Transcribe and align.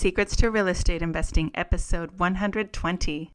Secrets 0.00 0.34
to 0.36 0.50
Real 0.50 0.68
Estate 0.68 1.02
Investing, 1.02 1.50
episode 1.54 2.18
120. 2.18 3.32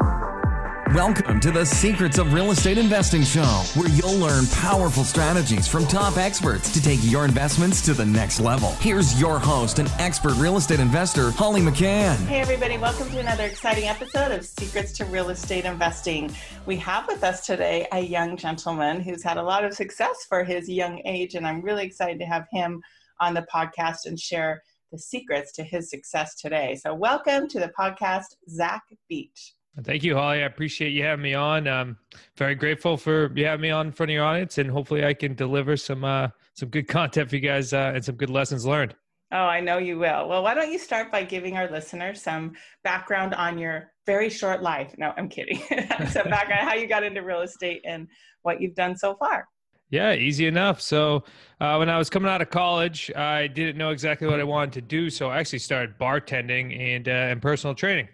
Welcome 0.95 1.39
to 1.41 1.51
the 1.51 1.63
Secrets 1.63 2.17
of 2.17 2.33
Real 2.33 2.49
Estate 2.49 2.79
Investing 2.79 3.21
Show, 3.21 3.61
where 3.75 3.87
you'll 3.89 4.17
learn 4.17 4.47
powerful 4.47 5.03
strategies 5.03 5.67
from 5.67 5.85
top 5.85 6.17
experts 6.17 6.73
to 6.73 6.81
take 6.81 6.97
your 7.03 7.23
investments 7.23 7.85
to 7.85 7.93
the 7.93 8.03
next 8.03 8.39
level. 8.39 8.71
Here's 8.79 9.21
your 9.21 9.37
host 9.37 9.77
and 9.77 9.91
expert 9.99 10.33
real 10.37 10.57
estate 10.57 10.79
investor, 10.79 11.29
Holly 11.29 11.61
McCann. 11.61 12.15
Hey, 12.25 12.41
everybody, 12.41 12.79
welcome 12.79 13.11
to 13.11 13.19
another 13.19 13.43
exciting 13.43 13.83
episode 13.83 14.31
of 14.31 14.43
Secrets 14.43 14.91
to 14.93 15.05
Real 15.05 15.29
Estate 15.29 15.65
Investing. 15.65 16.35
We 16.65 16.77
have 16.77 17.05
with 17.07 17.23
us 17.23 17.45
today 17.45 17.87
a 17.91 17.99
young 17.99 18.37
gentleman 18.37 19.01
who's 19.01 19.21
had 19.21 19.37
a 19.37 19.43
lot 19.43 19.63
of 19.63 19.75
success 19.75 20.25
for 20.27 20.43
his 20.43 20.67
young 20.67 20.99
age, 21.05 21.35
and 21.35 21.45
I'm 21.45 21.61
really 21.61 21.85
excited 21.85 22.17
to 22.21 22.25
have 22.25 22.47
him 22.51 22.81
on 23.19 23.35
the 23.35 23.45
podcast 23.53 24.07
and 24.07 24.19
share 24.19 24.63
the 24.95 25.01
secrets 25.01 25.51
to 25.51 25.63
his 25.63 25.89
success 25.89 26.35
today. 26.35 26.79
So, 26.81 26.93
welcome 26.93 27.47
to 27.49 27.59
the 27.59 27.71
podcast, 27.77 28.35
Zach 28.49 28.81
Beach. 29.09 29.53
Thank 29.83 30.05
you, 30.05 30.15
Holly. 30.15 30.37
I 30.37 30.45
appreciate 30.45 30.91
you 30.91 31.03
having 31.03 31.23
me 31.23 31.33
on. 31.33 31.67
I'm 31.67 31.97
very 32.37 32.55
grateful 32.55 32.95
for 32.95 33.29
you 33.35 33.45
having 33.45 33.63
me 33.63 33.71
on 33.71 33.87
in 33.87 33.91
front 33.91 34.09
of 34.09 34.13
your 34.13 34.23
audience, 34.23 34.57
and 34.57 34.69
hopefully, 34.71 35.03
I 35.03 35.13
can 35.13 35.35
deliver 35.35 35.75
some 35.75 36.05
uh, 36.05 36.29
some 36.53 36.69
good 36.69 36.87
content 36.87 37.29
for 37.29 37.35
you 37.35 37.41
guys 37.41 37.73
uh, 37.73 37.91
and 37.93 38.05
some 38.05 38.15
good 38.15 38.29
lessons 38.29 38.65
learned. 38.65 38.95
Oh, 39.33 39.37
I 39.37 39.59
know 39.59 39.79
you 39.79 39.99
will. 39.99 40.29
Well, 40.29 40.43
why 40.43 40.53
don't 40.53 40.71
you 40.71 40.79
start 40.79 41.11
by 41.11 41.23
giving 41.23 41.57
our 41.57 41.69
listeners 41.69 42.21
some 42.21 42.53
background 42.85 43.33
on 43.33 43.57
your 43.57 43.91
very 44.05 44.29
short 44.29 44.61
life? 44.61 44.95
No, 44.97 45.13
I'm 45.17 45.27
kidding. 45.27 45.61
some 46.09 46.29
background 46.29 46.69
how 46.69 46.75
you 46.75 46.87
got 46.87 47.03
into 47.03 47.21
real 47.21 47.41
estate 47.41 47.81
and 47.85 48.07
what 48.43 48.61
you've 48.61 48.75
done 48.75 48.95
so 48.95 49.15
far. 49.15 49.45
Yeah, 49.89 50.13
easy 50.13 50.47
enough. 50.47 50.81
So, 50.81 51.23
uh, 51.61 51.75
when 51.77 51.89
I 51.89 51.97
was 51.97 52.09
coming 52.09 52.29
out 52.29 52.41
of 52.41 52.49
college, 52.49 53.11
I 53.15 53.47
didn't 53.47 53.77
know 53.77 53.91
exactly 53.91 54.27
what 54.27 54.39
I 54.39 54.43
wanted 54.43 54.73
to 54.73 54.81
do. 54.81 55.09
So, 55.09 55.29
I 55.29 55.39
actually 55.39 55.59
started 55.59 55.97
bartending 55.99 56.77
and 56.77 57.07
uh, 57.07 57.11
and 57.11 57.41
personal 57.41 57.75
training. 57.75 58.07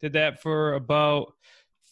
Did 0.00 0.12
that 0.12 0.40
for 0.40 0.74
about 0.74 1.32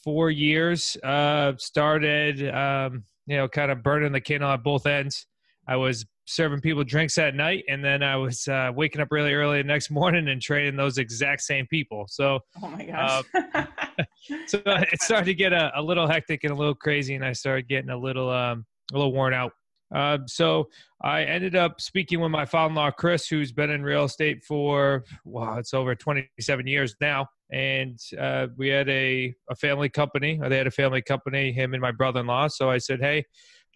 four 0.05 0.31
years. 0.31 0.97
Uh, 1.03 1.55
started, 1.57 2.49
um, 2.55 3.05
you 3.27 3.37
know, 3.37 3.49
kind 3.49 3.73
of 3.73 3.83
burning 3.83 4.13
the 4.13 4.21
candle 4.21 4.51
at 4.51 4.63
both 4.63 4.87
ends. 4.87 5.27
I 5.67 5.77
was 5.77 6.05
serving 6.27 6.61
people 6.61 6.85
drinks 6.85 7.17
at 7.19 7.35
night, 7.35 7.65
and 7.69 7.83
then 7.83 8.03
I 8.03 8.17
was 8.17 8.47
uh, 8.47 8.71
waking 8.75 9.01
up 9.01 9.09
really 9.11 9.33
early 9.33 9.63
the 9.63 9.69
next 9.69 9.91
morning 9.91 10.29
and 10.29 10.41
training 10.41 10.77
those 10.77 10.99
exact 10.99 11.43
same 11.43 11.67
people. 11.67 12.05
So, 12.09 12.41
oh 12.63 12.69
my 12.69 12.85
gosh. 12.85 13.25
Uh, 13.35 13.65
so 14.47 14.61
it 14.67 15.03
started 15.03 15.27
to 15.27 15.35
get 15.35 15.53
a, 15.53 15.73
a, 15.77 15.83
little 15.83 16.07
hectic 16.07 16.45
and 16.45 16.53
a 16.53 16.57
little 16.57 16.75
crazy, 16.75 17.15
and 17.15 17.25
I 17.25 17.33
started 17.33 17.69
getting 17.69 17.91
a 17.91 17.97
little 17.97 18.31
um, 18.31 18.65
a 18.93 18.97
little 18.97 19.13
worn 19.13 19.35
out. 19.35 19.53
Uh, 19.95 20.19
so 20.27 20.69
I 21.03 21.23
ended 21.23 21.55
up 21.55 21.81
speaking 21.81 22.21
with 22.21 22.31
my 22.31 22.45
father-in-law, 22.45 22.93
Chris, 22.93 23.29
who's 23.29 23.53
been 23.53 23.71
in 23.71 23.83
real 23.83 24.05
estate 24.05 24.43
for 24.43 25.05
wow, 25.25 25.59
it's 25.59 25.75
over 25.75 25.95
27 25.95 26.67
years 26.67 26.97
now. 27.01 27.29
And 27.53 28.01
uh, 28.19 28.49
we 28.57 28.69
had 28.69 28.89
a, 28.89 29.33
a 29.49 29.55
family 29.55 29.89
company. 29.89 30.41
They 30.43 30.57
had 30.57 30.67
a 30.67 30.73
family 30.73 31.03
company, 31.03 31.53
him 31.53 31.75
and 31.75 31.81
my 31.81 31.93
brother-in-law. 31.93 32.49
So 32.49 32.71
I 32.71 32.79
said, 32.79 33.01
hey, 33.01 33.25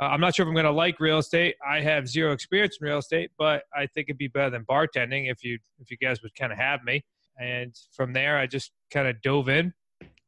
uh, 0.01 0.07
I'm 0.07 0.21
not 0.21 0.35
sure 0.35 0.45
if 0.45 0.49
I'm 0.49 0.55
going 0.55 0.65
to 0.65 0.73
like 0.73 1.01
real 1.01 1.19
estate. 1.19 1.57
I 1.67 1.81
have 1.81 2.09
zero 2.09 2.33
experience 2.33 2.79
in 2.81 2.87
real 2.87 2.99
estate, 2.99 3.31
but 3.39 3.63
I 3.75 3.87
think 3.87 4.09
it'd 4.09 4.19
be 4.19 4.29
better 4.29 4.51
than 4.51 4.65
bartending 4.65 5.31
if 5.31 5.45
you 5.45 5.59
if 5.81 5.91
you 5.91 5.97
guys 5.97 6.23
would 6.23 6.35
kind 6.35 6.53
of 6.53 6.59
have 6.59 6.83
me. 6.85 7.05
And 7.41 7.75
from 7.93 8.13
there, 8.13 8.39
I 8.39 8.47
just 8.47 8.73
kind 8.93 9.09
of 9.09 9.21
dove 9.23 9.49
in. 9.49 9.73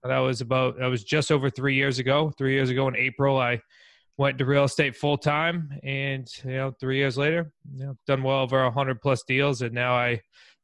That 0.02 0.18
was 0.18 0.40
about 0.40 0.78
that 0.78 0.86
was 0.86 1.04
just 1.04 1.30
over 1.30 1.50
three 1.50 1.74
years 1.74 1.98
ago. 1.98 2.32
Three 2.36 2.54
years 2.54 2.70
ago 2.70 2.88
in 2.88 2.96
April, 2.96 3.38
I 3.38 3.60
went 4.20 4.36
to 4.36 4.44
real 4.44 4.64
estate 4.64 4.94
full 4.94 5.16
time, 5.16 5.70
and 5.82 6.28
you 6.44 6.50
know, 6.50 6.70
three 6.78 6.98
years 6.98 7.16
later, 7.16 7.50
you 7.74 7.86
know, 7.86 7.96
done 8.06 8.22
well 8.22 8.40
over 8.40 8.62
a 8.64 8.70
hundred 8.70 9.00
plus 9.00 9.22
deals, 9.26 9.62
and 9.62 9.72
now 9.72 9.94
I 9.94 10.20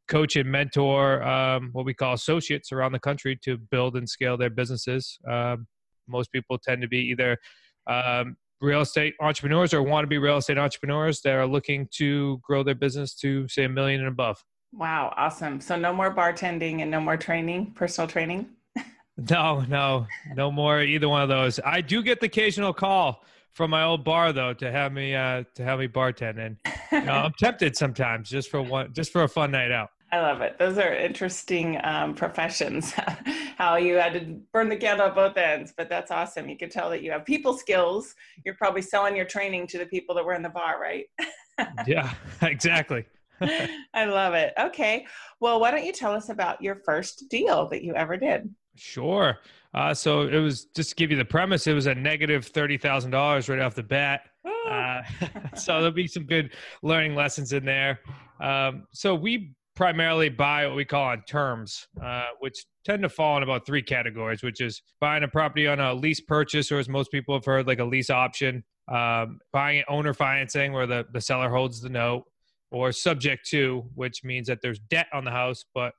coach 0.08 0.36
and 0.36 0.52
mentor 0.52 1.22
um, 1.22 1.70
what 1.72 1.86
we 1.86 1.94
call 1.94 2.12
associates 2.12 2.70
around 2.70 2.92
the 2.92 2.98
country 2.98 3.34
to 3.44 3.56
build 3.56 3.96
and 3.96 4.06
scale 4.06 4.36
their 4.36 4.50
businesses. 4.50 5.18
Um, 5.26 5.66
most 6.06 6.30
people 6.32 6.58
tend 6.58 6.82
to 6.82 6.88
be 6.88 6.98
either 6.98 7.38
um, 7.86 8.36
real 8.60 8.82
estate 8.82 9.14
entrepreneurs 9.22 9.72
or 9.72 9.82
want 9.82 10.04
to 10.04 10.08
be 10.08 10.18
real 10.18 10.36
estate 10.36 10.58
entrepreneurs 10.58 11.22
that 11.22 11.32
are 11.32 11.46
looking 11.46 11.88
to 11.92 12.38
grow 12.42 12.62
their 12.62 12.74
business 12.74 13.14
to 13.14 13.48
say 13.48 13.64
a 13.64 13.70
million 13.70 14.00
and 14.00 14.08
above. 14.08 14.44
Wow, 14.74 15.14
awesome. 15.16 15.62
So 15.62 15.76
no 15.76 15.94
more 15.94 16.14
bartending 16.14 16.82
and 16.82 16.90
no 16.90 17.00
more 17.00 17.16
training, 17.16 17.72
personal 17.74 18.06
training? 18.06 18.50
no, 19.30 19.62
no, 19.62 20.06
no 20.34 20.52
more 20.52 20.82
either 20.82 21.08
one 21.08 21.22
of 21.22 21.30
those. 21.30 21.58
I 21.64 21.80
do 21.80 22.02
get 22.02 22.20
the 22.20 22.26
occasional 22.26 22.74
call 22.74 23.22
from 23.56 23.70
my 23.70 23.82
old 23.82 24.04
bar 24.04 24.34
though 24.34 24.52
to 24.52 24.70
have 24.70 24.92
me 24.92 25.14
uh, 25.14 25.42
to 25.54 25.64
have 25.64 25.78
me 25.78 25.88
bartend 25.88 26.38
and 26.38 26.58
you 26.92 27.00
know, 27.00 27.12
I'm 27.12 27.32
tempted 27.38 27.74
sometimes 27.74 28.28
just 28.28 28.50
for 28.50 28.60
one 28.60 28.92
just 28.92 29.10
for 29.10 29.22
a 29.22 29.28
fun 29.28 29.50
night 29.50 29.72
out. 29.72 29.88
I 30.12 30.20
love 30.20 30.40
it. 30.42 30.58
Those 30.58 30.78
are 30.78 30.94
interesting 30.94 31.80
um, 31.82 32.14
professions. 32.14 32.92
How 33.56 33.76
you 33.76 33.96
had 33.96 34.12
to 34.12 34.38
burn 34.52 34.68
the 34.68 34.76
candle 34.76 35.06
at 35.06 35.14
both 35.14 35.36
ends, 35.36 35.72
but 35.76 35.88
that's 35.88 36.10
awesome. 36.10 36.48
You 36.48 36.56
can 36.56 36.68
tell 36.68 36.90
that 36.90 37.02
you 37.02 37.10
have 37.10 37.24
people 37.24 37.56
skills. 37.56 38.14
You're 38.44 38.54
probably 38.54 38.82
selling 38.82 39.16
your 39.16 39.24
training 39.24 39.66
to 39.68 39.78
the 39.78 39.86
people 39.86 40.14
that 40.14 40.24
were 40.24 40.34
in 40.34 40.42
the 40.42 40.50
bar, 40.50 40.80
right? 40.80 41.06
yeah, 41.86 42.12
exactly. 42.42 43.04
I 43.40 44.04
love 44.04 44.34
it. 44.34 44.52
Okay. 44.60 45.06
Well, 45.40 45.58
why 45.60 45.70
don't 45.70 45.84
you 45.84 45.92
tell 45.92 46.12
us 46.12 46.28
about 46.28 46.62
your 46.62 46.76
first 46.84 47.24
deal 47.28 47.68
that 47.70 47.82
you 47.82 47.94
ever 47.94 48.16
did? 48.16 48.48
Sure. 48.76 49.38
Uh, 49.74 49.92
so 49.92 50.22
it 50.22 50.38
was 50.38 50.66
just 50.74 50.90
to 50.90 50.94
give 50.96 51.10
you 51.10 51.16
the 51.16 51.24
premise. 51.24 51.66
It 51.66 51.74
was 51.74 51.86
a 51.86 51.94
negative 51.94 52.46
thirty 52.46 52.78
thousand 52.78 53.10
dollars 53.10 53.48
right 53.48 53.58
off 53.58 53.74
the 53.74 53.82
bat. 53.82 54.22
Uh, 54.68 55.02
so 55.54 55.74
there'll 55.74 55.90
be 55.90 56.06
some 56.06 56.24
good 56.24 56.52
learning 56.82 57.14
lessons 57.14 57.52
in 57.52 57.64
there. 57.64 58.00
Um, 58.40 58.86
so 58.92 59.14
we 59.14 59.54
primarily 59.74 60.30
buy 60.30 60.66
what 60.66 60.74
we 60.74 60.84
call 60.84 61.04
on 61.04 61.22
terms, 61.28 61.86
uh, 62.02 62.24
which 62.40 62.64
tend 62.84 63.02
to 63.02 63.08
fall 63.08 63.36
in 63.36 63.42
about 63.42 63.66
three 63.66 63.82
categories, 63.82 64.42
which 64.42 64.60
is 64.60 64.82
buying 65.00 65.22
a 65.22 65.28
property 65.28 65.66
on 65.66 65.78
a 65.78 65.92
lease 65.92 66.20
purchase, 66.20 66.72
or 66.72 66.78
as 66.78 66.88
most 66.88 67.12
people 67.12 67.34
have 67.34 67.44
heard, 67.44 67.66
like 67.66 67.78
a 67.78 67.84
lease 67.84 68.08
option, 68.08 68.64
um, 68.88 69.38
buying 69.52 69.84
owner 69.88 70.14
financing, 70.14 70.72
where 70.72 70.86
the, 70.86 71.04
the 71.12 71.20
seller 71.20 71.50
holds 71.50 71.80
the 71.80 71.90
note, 71.90 72.24
or 72.70 72.90
subject 72.90 73.46
to, 73.50 73.84
which 73.94 74.24
means 74.24 74.48
that 74.48 74.60
there's 74.62 74.78
debt 74.78 75.08
on 75.12 75.24
the 75.24 75.30
house, 75.30 75.64
but 75.74 75.92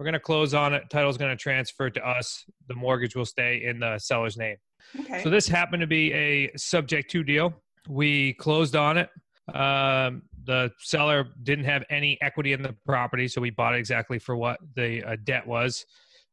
we're 0.00 0.04
going 0.04 0.14
to 0.14 0.18
close 0.18 0.54
on 0.54 0.72
it. 0.72 0.84
Title's 0.88 1.18
going 1.18 1.30
to 1.30 1.36
transfer 1.36 1.90
to 1.90 2.08
us. 2.08 2.46
The 2.68 2.74
mortgage 2.74 3.14
will 3.14 3.26
stay 3.26 3.62
in 3.66 3.80
the 3.80 3.98
seller's 3.98 4.38
name. 4.38 4.56
Okay. 4.98 5.22
So 5.22 5.28
this 5.28 5.46
happened 5.46 5.82
to 5.82 5.86
be 5.86 6.10
a 6.14 6.50
subject 6.56 7.10
to 7.10 7.22
deal. 7.22 7.52
We 7.86 8.32
closed 8.32 8.76
on 8.76 8.96
it. 8.96 9.10
Um, 9.54 10.22
the 10.44 10.70
seller 10.78 11.28
didn't 11.42 11.66
have 11.66 11.84
any 11.90 12.16
equity 12.22 12.54
in 12.54 12.62
the 12.62 12.74
property, 12.86 13.28
so 13.28 13.42
we 13.42 13.50
bought 13.50 13.74
it 13.74 13.78
exactly 13.78 14.18
for 14.18 14.36
what 14.36 14.58
the 14.74 15.04
uh, 15.04 15.16
debt 15.24 15.46
was. 15.46 15.84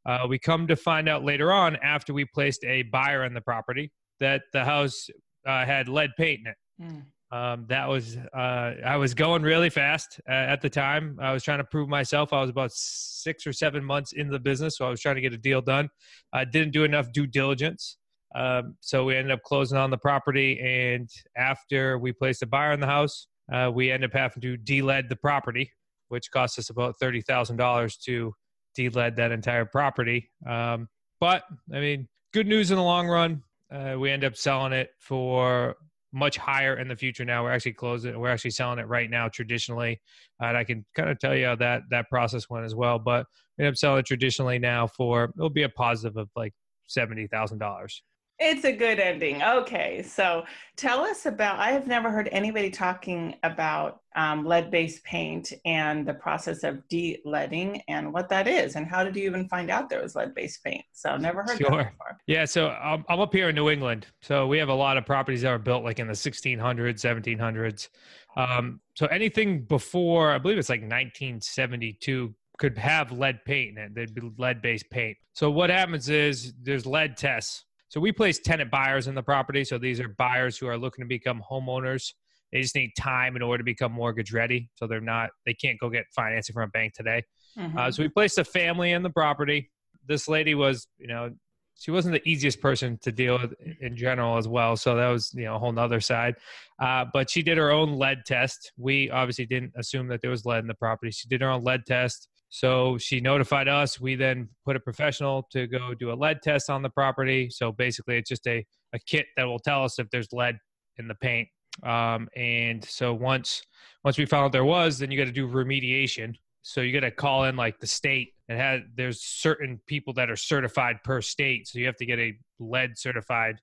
Uh, 0.06 0.26
we 0.30 0.40
come 0.40 0.66
to 0.68 0.78
find 0.78 1.10
out 1.10 1.26
later 1.26 1.52
on, 1.52 1.76
after 1.84 2.14
we 2.14 2.24
placed 2.24 2.64
a 2.64 2.84
buyer 2.84 3.26
in 3.26 3.34
the 3.34 3.42
property, 3.42 3.92
that 4.22 4.44
the 4.54 4.64
house 4.64 5.10
uh, 5.46 5.66
had 5.66 5.90
lead 5.90 6.12
paint 6.18 6.40
in 6.40 6.48
it. 6.48 6.58
Mm. 6.82 7.04
Um, 7.30 7.66
that 7.68 7.90
was 7.90 8.16
uh, 8.16 8.72
I 8.86 8.96
was 8.96 9.14
going 9.14 9.42
really 9.42 9.70
fast 9.70 10.22
uh, 10.30 10.32
at 10.32 10.62
the 10.62 10.70
time. 10.70 11.18
I 11.22 11.34
was 11.34 11.44
trying 11.44 11.58
to 11.58 11.66
prove 11.66 11.90
myself. 11.90 12.32
I 12.32 12.40
was 12.40 12.50
about 12.50 12.72
six 12.72 13.46
or 13.46 13.52
seven 13.52 13.84
months 13.84 14.14
in 14.14 14.30
the 14.30 14.40
business, 14.40 14.78
so 14.78 14.86
I 14.88 14.90
was 14.90 15.02
trying 15.02 15.16
to 15.16 15.22
get 15.22 15.34
a 15.34 15.38
deal 15.38 15.62
done. 15.62 15.90
I 16.32 16.46
didn't 16.46 16.72
do 16.72 16.86
enough 16.86 17.12
due 17.12 17.28
diligence, 17.28 17.98
um, 18.34 18.78
so 18.80 19.04
we 19.04 19.18
ended 19.18 19.34
up 19.34 19.44
closing 19.44 19.78
on 19.78 19.90
the 19.90 19.98
property. 19.98 20.58
And 20.62 21.10
after 21.36 21.98
we 21.98 22.14
placed 22.14 22.44
a 22.44 22.48
buyer 22.48 22.72
in 22.72 22.80
the 22.80 22.88
house, 22.88 23.28
uh, 23.52 23.72
we 23.74 23.92
ended 23.92 24.12
up 24.12 24.18
having 24.18 24.42
to 24.42 24.56
de-lead 24.56 25.10
the 25.10 25.18
property, 25.18 25.74
which 26.08 26.32
cost 26.32 26.58
us 26.58 26.70
about 26.70 26.96
thirty 26.98 27.20
thousand 27.20 27.58
dollars 27.58 27.98
to 28.06 28.34
de-lead 28.74 29.18
that 29.18 29.34
entire 29.34 29.66
property. 29.66 30.32
Um, 30.48 30.88
but 31.20 31.44
I 31.74 31.82
mean, 31.82 32.08
good 32.34 32.48
news 32.48 32.72
in 32.72 32.78
the 32.78 32.84
long 32.84 33.10
run. 33.10 33.44
Uh, 33.70 33.96
we 34.00 34.12
end 34.12 34.24
up 34.24 34.38
selling 34.38 34.72
it 34.72 34.92
for 34.98 35.76
much 36.18 36.38
higher 36.38 36.78
in 36.78 36.88
the 36.88 36.96
future. 36.96 37.24
Now 37.24 37.44
we're 37.44 37.52
actually 37.52 37.74
closing. 37.74 38.18
We're 38.20 38.30
actually 38.30 38.52
selling 38.52 38.80
it 38.80 38.88
right 38.88 39.10
now 39.10 39.30
traditionally, 39.30 40.02
and 40.40 40.58
I 40.58 40.64
can 40.64 40.86
kind 40.96 41.10
of 41.10 41.20
tell 41.20 41.36
you 41.36 41.46
how 41.46 41.56
that 41.58 41.84
that 41.92 42.10
process 42.10 42.50
went 42.50 42.66
as 42.66 42.76
well. 42.76 43.00
But 43.00 43.26
we 43.58 43.66
end 43.66 43.74
up 43.74 43.78
selling 43.78 44.00
it 44.00 44.06
traditionally 44.06 44.60
now 44.60 44.88
for 44.88 45.32
it'll 45.38 45.50
be 45.50 45.64
a 45.64 45.70
positive 45.70 46.18
of 46.18 46.30
like 46.36 46.54
seventy 46.88 47.28
thousand 47.28 47.60
dollars. 47.60 48.02
It's 48.40 48.66
a 48.66 48.72
good 48.72 49.00
ending. 49.00 49.42
Okay, 49.42 50.04
so 50.04 50.46
tell 50.76 51.00
us 51.00 51.26
about. 51.26 51.58
I 51.58 51.72
have 51.72 51.88
never 51.88 52.12
heard 52.12 52.30
anybody 52.32 52.70
talking 52.70 53.36
about 53.42 54.02
um, 54.16 54.46
lead-based 54.46 55.04
paint 55.04 55.54
and 55.66 56.08
the 56.08 56.14
process 56.14 56.64
of 56.64 56.88
de-leading 56.88 57.82
and 57.88 58.14
what 58.14 58.30
that 58.30 58.48
is, 58.48 58.76
and 58.76 58.86
how 58.86 59.04
did 59.04 59.16
you 59.16 59.24
even 59.24 59.50
find 59.50 59.72
out 59.72 59.90
there 59.90 60.04
was 60.04 60.16
lead-based 60.16 60.64
paint? 60.64 60.86
So 60.94 61.18
never 61.18 61.42
heard 61.42 61.58
sure. 61.58 61.72
that 61.72 61.92
before. 61.92 62.18
Yeah, 62.28 62.46
so 62.46 62.70
I'm, 62.70 63.04
I'm 63.10 63.20
up 63.20 63.34
here 63.34 63.50
in 63.50 63.56
New 63.56 63.72
England, 63.72 64.06
so 64.22 64.46
we 64.46 64.60
have 64.60 64.70
a 64.70 64.74
lot 64.74 64.98
of 64.98 65.06
properties 65.06 65.42
that 65.42 65.50
were 65.50 65.58
built 65.58 65.84
like 65.84 65.98
in 65.98 66.06
the 66.06 66.14
1600s, 66.14 66.60
1700s. 66.60 67.90
Um, 68.36 68.82
so 68.96 69.08
anything 69.08 69.64
before, 69.64 70.32
I 70.32 70.38
believe 70.38 70.60
it's 70.60 70.70
like 70.70 70.82
1972 70.82 72.36
could 72.60 72.78
have 72.78 73.12
lead 73.12 73.44
paint 73.46 73.78
in 73.78 73.84
it. 73.84 73.96
They'd 73.96 74.14
be 74.14 74.30
lead 74.38 74.62
based 74.62 74.90
paint. 74.92 75.18
So 75.34 75.50
what 75.50 75.70
happens 75.72 76.10
is 76.10 76.54
there's 76.62 76.86
lead 76.86 77.18
tests 77.18 77.66
so 77.90 78.00
we 78.00 78.12
place 78.12 78.40
tenant 78.40 78.70
buyers 78.70 79.08
in 79.08 79.16
the 79.16 79.24
property. 79.24 79.64
So 79.64 79.78
these 79.78 80.00
are 80.00 80.10
buyers 80.10 80.58
who 80.58 80.68
are 80.68 80.78
looking 80.78 81.04
to 81.04 81.08
become 81.08 81.42
homeowners. 81.50 82.14
They 82.52 82.62
just 82.62 82.76
need 82.76 82.92
time 82.98 83.36
in 83.36 83.42
order 83.42 83.60
to 83.60 83.64
become 83.64 83.92
mortgage 83.92 84.32
ready. 84.32 84.70
So 84.76 84.88
they're 84.88 85.02
not, 85.02 85.30
they 85.46 85.54
can't 85.54 85.80
go 85.80 85.90
get 85.90 86.06
financing 86.16 86.54
from 86.54 86.64
a 86.64 86.68
bank 86.68 86.94
today. 86.94 87.24
Mm-hmm. 87.58 87.78
Uh, 87.78 87.92
so 87.92 88.04
we 88.04 88.10
placed 88.10 88.38
a 88.38 88.44
family 88.44 88.92
in 88.92 89.04
the 89.04 89.10
property. 89.10 89.70
This 90.08 90.28
lady 90.28 90.56
was, 90.56 90.88
you 90.98 91.08
know, 91.08 91.32
she 91.80 91.92
wasn't 91.92 92.14
the 92.14 92.28
easiest 92.28 92.60
person 92.60 92.98
to 93.04 93.12
deal 93.12 93.38
with 93.40 93.54
in 93.82 93.96
general 93.96 94.38
as 94.38 94.48
well. 94.48 94.76
So 94.76 94.96
that 94.96 95.10
was, 95.10 95.32
you 95.36 95.46
know, 95.46 95.56
a 95.56 95.60
whole 95.60 95.72
nother 95.72 96.02
side. 96.02 96.36
Uh, 96.82 97.06
but 97.14 97.30
she 97.30 97.44
did 97.44 97.58
her 97.58 97.70
own 97.70 97.98
lead 97.98 98.24
test. 98.26 98.72
We 98.78 99.12
obviously 99.12 99.46
didn't 99.46 99.74
assume 99.76 100.08
that 100.08 100.22
there 100.22 100.32
was 100.32 100.46
lead 100.46 100.60
in 100.60 100.68
the 100.68 100.74
property. 100.74 101.12
She 101.12 101.28
did 101.28 101.42
her 101.42 101.50
own 101.50 101.64
lead 101.64 101.86
test. 101.86 102.30
So 102.50 102.98
she 102.98 103.20
notified 103.20 103.68
us. 103.68 104.00
We 104.00 104.16
then 104.16 104.50
put 104.66 104.76
a 104.76 104.80
professional 104.80 105.48
to 105.52 105.68
go 105.68 105.94
do 105.94 106.12
a 106.12 106.16
lead 106.16 106.42
test 106.42 106.70
on 106.70 106.82
the 106.82 106.90
property. 106.90 107.50
So 107.50 107.72
basically, 107.72 108.18
it's 108.18 108.30
just 108.30 108.48
a, 108.48 108.66
a 108.94 109.00
kit 109.00 109.26
that 109.36 109.44
will 109.44 109.60
tell 109.60 109.84
us 109.84 110.00
if 110.00 110.10
there's 110.10 110.32
lead 110.32 110.58
in 110.98 111.08
the 111.08 111.16
paint. 111.16 111.50
Um, 111.84 112.28
and 112.36 112.84
so 112.84 113.14
once 113.14 113.62
once 114.04 114.18
we 114.18 114.26
found 114.26 114.54
there 114.54 114.66
was, 114.66 114.98
then 115.00 115.12
you 115.12 115.18
got 115.18 115.26
to 115.26 115.32
do 115.32 115.48
remediation. 115.48 116.36
So 116.62 116.82
you 116.82 116.92
got 116.92 117.06
to 117.06 117.12
call 117.12 117.46
in 117.46 117.56
like 117.56 117.80
the 117.80 117.88
state 117.88 118.34
and 118.50 118.60
had 118.60 118.84
there's 118.96 119.22
certain 119.22 119.80
people 119.88 120.14
that 120.14 120.30
are 120.30 120.36
certified 120.36 120.98
per 121.04 121.22
state. 121.22 121.68
So 121.68 121.80
you 121.80 121.86
have 121.86 121.98
to 121.98 122.06
get 122.06 122.20
a 122.20 122.34
lead 122.60 122.98
certified 122.98 123.62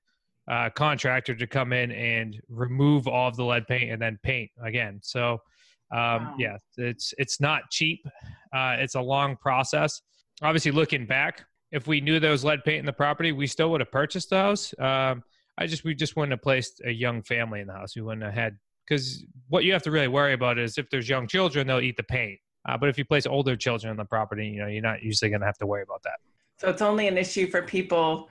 uh, 0.50 0.70
contractor 0.70 1.34
to 1.34 1.46
come 1.46 1.72
in 1.72 1.90
and 1.90 2.40
remove 2.48 3.08
all 3.08 3.28
of 3.28 3.36
the 3.36 3.44
lead 3.44 3.66
paint 3.66 3.90
and 3.90 4.00
then 4.00 4.18
paint 4.22 4.50
again. 4.62 5.00
So 5.02 5.38
um, 5.94 6.24
wow. 6.24 6.34
yeah, 6.38 6.56
it's 6.76 7.14
it's 7.18 7.40
not 7.40 7.70
cheap. 7.70 8.04
Uh, 8.52 8.76
it's 8.78 8.96
a 8.96 9.00
long 9.00 9.36
process. 9.36 10.02
Obviously, 10.42 10.72
looking 10.72 11.06
back, 11.06 11.44
if 11.70 11.86
we 11.86 12.00
knew 12.00 12.18
there 12.18 12.32
was 12.32 12.44
lead 12.44 12.64
paint 12.64 12.80
in 12.80 12.86
the 12.86 12.92
property, 12.92 13.30
we 13.30 13.46
still 13.46 13.70
would 13.70 13.80
have 13.80 13.92
purchased 13.92 14.30
the 14.30 14.36
house. 14.36 14.74
Um, 14.80 15.22
I 15.56 15.66
just 15.66 15.84
we 15.84 15.94
just 15.94 16.16
wouldn't 16.16 16.32
have 16.32 16.42
placed 16.42 16.82
a 16.84 16.90
young 16.90 17.22
family 17.22 17.60
in 17.60 17.68
the 17.68 17.74
house. 17.74 17.94
We 17.94 18.02
wouldn't 18.02 18.24
have 18.24 18.34
had 18.34 18.58
because 18.86 19.24
what 19.48 19.62
you 19.62 19.72
have 19.72 19.82
to 19.84 19.92
really 19.92 20.08
worry 20.08 20.32
about 20.32 20.58
is 20.58 20.78
if 20.78 20.90
there's 20.90 21.08
young 21.08 21.28
children, 21.28 21.66
they'll 21.66 21.80
eat 21.80 21.96
the 21.96 22.02
paint. 22.02 22.40
Uh, 22.68 22.76
but 22.76 22.88
if 22.88 22.98
you 22.98 23.04
place 23.04 23.24
older 23.26 23.54
children 23.54 23.90
on 23.92 23.96
the 23.96 24.04
property, 24.04 24.48
you 24.48 24.60
know 24.60 24.66
you're 24.66 24.82
not 24.82 25.00
usually 25.02 25.30
going 25.30 25.40
to 25.40 25.46
have 25.46 25.58
to 25.58 25.66
worry 25.66 25.82
about 25.82 26.02
that. 26.02 26.18
So 26.58 26.70
it's 26.70 26.82
only 26.82 27.06
an 27.06 27.18
issue 27.18 27.48
for 27.48 27.62
people 27.62 28.28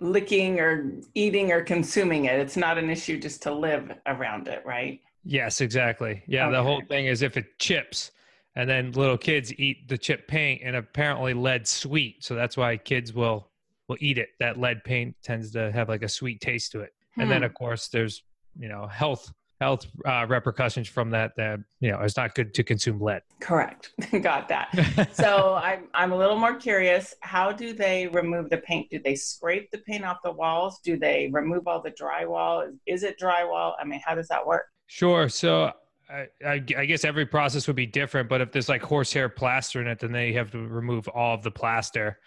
licking 0.00 0.60
or 0.60 0.92
eating 1.14 1.50
or 1.50 1.62
consuming 1.62 2.26
it. 2.26 2.38
It's 2.38 2.56
not 2.56 2.76
an 2.76 2.90
issue 2.90 3.18
just 3.18 3.42
to 3.44 3.54
live 3.54 3.90
around 4.06 4.48
it, 4.48 4.62
right? 4.66 5.00
Yes, 5.26 5.60
exactly. 5.60 6.22
Yeah, 6.28 6.46
okay. 6.46 6.56
the 6.56 6.62
whole 6.62 6.82
thing 6.88 7.06
is 7.06 7.22
if 7.22 7.36
it 7.36 7.58
chips 7.58 8.12
and 8.54 8.70
then 8.70 8.92
little 8.92 9.18
kids 9.18 9.52
eat 9.58 9.88
the 9.88 9.98
chip 9.98 10.28
paint 10.28 10.62
and 10.64 10.76
apparently 10.76 11.34
lead 11.34 11.66
sweet. 11.66 12.24
So 12.24 12.34
that's 12.34 12.56
why 12.56 12.76
kids 12.76 13.12
will 13.12 13.50
will 13.88 13.98
eat 14.00 14.18
it. 14.18 14.30
That 14.40 14.58
lead 14.58 14.82
paint 14.84 15.14
tends 15.22 15.52
to 15.52 15.70
have 15.72 15.88
like 15.88 16.02
a 16.02 16.08
sweet 16.08 16.40
taste 16.40 16.72
to 16.72 16.80
it. 16.80 16.92
Hmm. 17.14 17.22
And 17.22 17.30
then 17.30 17.38
hmm. 17.38 17.46
of 17.46 17.54
course 17.54 17.88
there's, 17.88 18.22
you 18.58 18.68
know, 18.68 18.86
health 18.86 19.32
health 19.60 19.86
uh, 20.04 20.26
repercussions 20.28 20.86
from 20.86 21.10
that 21.10 21.32
that 21.36 21.58
you 21.80 21.90
know 21.90 21.98
it's 22.00 22.16
not 22.18 22.34
good 22.34 22.52
to 22.52 22.62
consume 22.62 23.00
lead 23.00 23.22
correct 23.40 23.92
got 24.22 24.48
that 24.48 25.08
so 25.14 25.54
I'm, 25.54 25.88
I'm 25.94 26.12
a 26.12 26.16
little 26.16 26.36
more 26.36 26.56
curious 26.56 27.14
how 27.20 27.52
do 27.52 27.72
they 27.72 28.06
remove 28.08 28.50
the 28.50 28.58
paint 28.58 28.90
do 28.90 29.00
they 29.02 29.14
scrape 29.14 29.70
the 29.70 29.78
paint 29.78 30.04
off 30.04 30.18
the 30.22 30.32
walls 30.32 30.80
do 30.84 30.98
they 30.98 31.30
remove 31.32 31.66
all 31.66 31.80
the 31.80 31.90
drywall 31.90 32.68
is, 32.68 32.74
is 32.86 33.02
it 33.02 33.18
drywall 33.18 33.72
i 33.80 33.84
mean 33.86 34.02
how 34.04 34.14
does 34.14 34.28
that 34.28 34.46
work 34.46 34.66
sure 34.86 35.28
so 35.28 35.72
I, 36.08 36.26
I, 36.44 36.64
I 36.76 36.84
guess 36.86 37.04
every 37.04 37.26
process 37.26 37.66
would 37.66 37.76
be 37.76 37.86
different 37.86 38.28
but 38.28 38.40
if 38.40 38.52
there's 38.52 38.68
like 38.68 38.82
horsehair 38.82 39.28
plaster 39.28 39.80
in 39.80 39.86
it 39.86 39.98
then 39.98 40.12
they 40.12 40.32
have 40.32 40.50
to 40.52 40.58
remove 40.58 41.08
all 41.08 41.34
of 41.34 41.42
the 41.42 41.50
plaster 41.50 42.18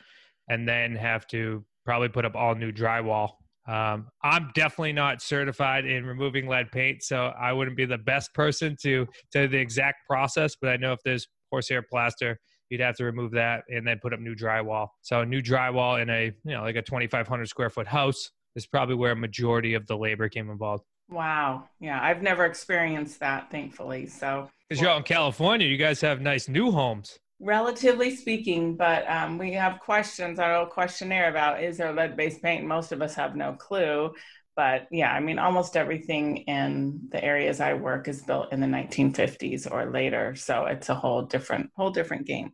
and 0.49 0.67
then 0.67 0.95
have 0.95 1.27
to 1.27 1.63
probably 1.85 2.09
put 2.09 2.25
up 2.25 2.35
all 2.35 2.55
new 2.55 2.71
drywall 2.71 3.31
um, 3.69 4.07
I'm 4.23 4.49
definitely 4.55 4.93
not 4.93 5.21
certified 5.21 5.85
in 5.85 6.03
removing 6.03 6.47
lead 6.47 6.71
paint, 6.71 7.03
so 7.03 7.27
I 7.39 7.53
wouldn't 7.53 7.77
be 7.77 7.85
the 7.85 7.99
best 7.99 8.33
person 8.33 8.75
to 8.81 8.89
you 8.89 9.07
the 9.31 9.57
exact 9.57 10.07
process. 10.07 10.55
But 10.59 10.71
I 10.71 10.77
know 10.77 10.91
if 10.91 10.99
there's 11.05 11.27
horsehair 11.51 11.83
plaster, 11.83 12.39
you'd 12.69 12.81
have 12.81 12.95
to 12.97 13.05
remove 13.05 13.31
that 13.33 13.63
and 13.69 13.85
then 13.85 13.99
put 14.01 14.11
up 14.11 14.19
new 14.19 14.35
drywall. 14.35 14.87
So 15.03 15.23
new 15.23 15.41
drywall 15.41 16.01
in 16.01 16.09
a 16.09 16.31
you 16.43 16.55
know 16.55 16.63
like 16.63 16.77
a 16.77 16.81
2,500 16.81 17.47
square 17.47 17.69
foot 17.69 17.85
house 17.85 18.31
is 18.55 18.65
probably 18.65 18.95
where 18.95 19.11
a 19.11 19.15
majority 19.15 19.75
of 19.75 19.85
the 19.85 19.95
labor 19.95 20.29
came 20.29 20.49
involved. 20.49 20.83
Wow. 21.09 21.67
Yeah, 21.79 21.99
I've 22.01 22.21
never 22.21 22.45
experienced 22.45 23.19
that, 23.19 23.49
thankfully. 23.51 24.07
So 24.07 24.49
because 24.67 24.81
you're 24.81 24.91
out 24.91 24.97
in 24.97 25.03
California, 25.03 25.67
you 25.67 25.77
guys 25.77 26.01
have 26.01 26.21
nice 26.21 26.47
new 26.47 26.71
homes 26.71 27.19
relatively 27.39 28.15
speaking, 28.15 28.75
but 28.75 29.09
um, 29.09 29.37
we 29.37 29.53
have 29.53 29.79
questions, 29.79 30.39
our 30.39 30.51
little 30.51 30.65
questionnaire 30.67 31.29
about 31.29 31.63
is 31.63 31.77
there 31.77 31.93
lead 31.93 32.17
based 32.17 32.41
paint? 32.41 32.65
Most 32.65 32.91
of 32.91 33.01
us 33.01 33.15
have 33.15 33.35
no 33.35 33.53
clue. 33.53 34.13
But 34.59 34.89
yeah, 34.91 35.13
I 35.13 35.21
mean, 35.21 35.39
almost 35.39 35.77
everything 35.77 36.39
in 36.39 36.99
the 37.13 37.23
areas 37.23 37.61
I 37.61 37.75
work 37.75 38.09
is 38.09 38.23
built 38.23 38.51
in 38.51 38.59
the 38.59 38.67
1950s 38.67 39.71
or 39.71 39.89
later. 39.89 40.35
So 40.35 40.65
it's 40.65 40.89
a 40.89 40.95
whole 40.95 41.21
different, 41.21 41.71
whole 41.77 41.91
different 41.91 42.27
game. 42.27 42.51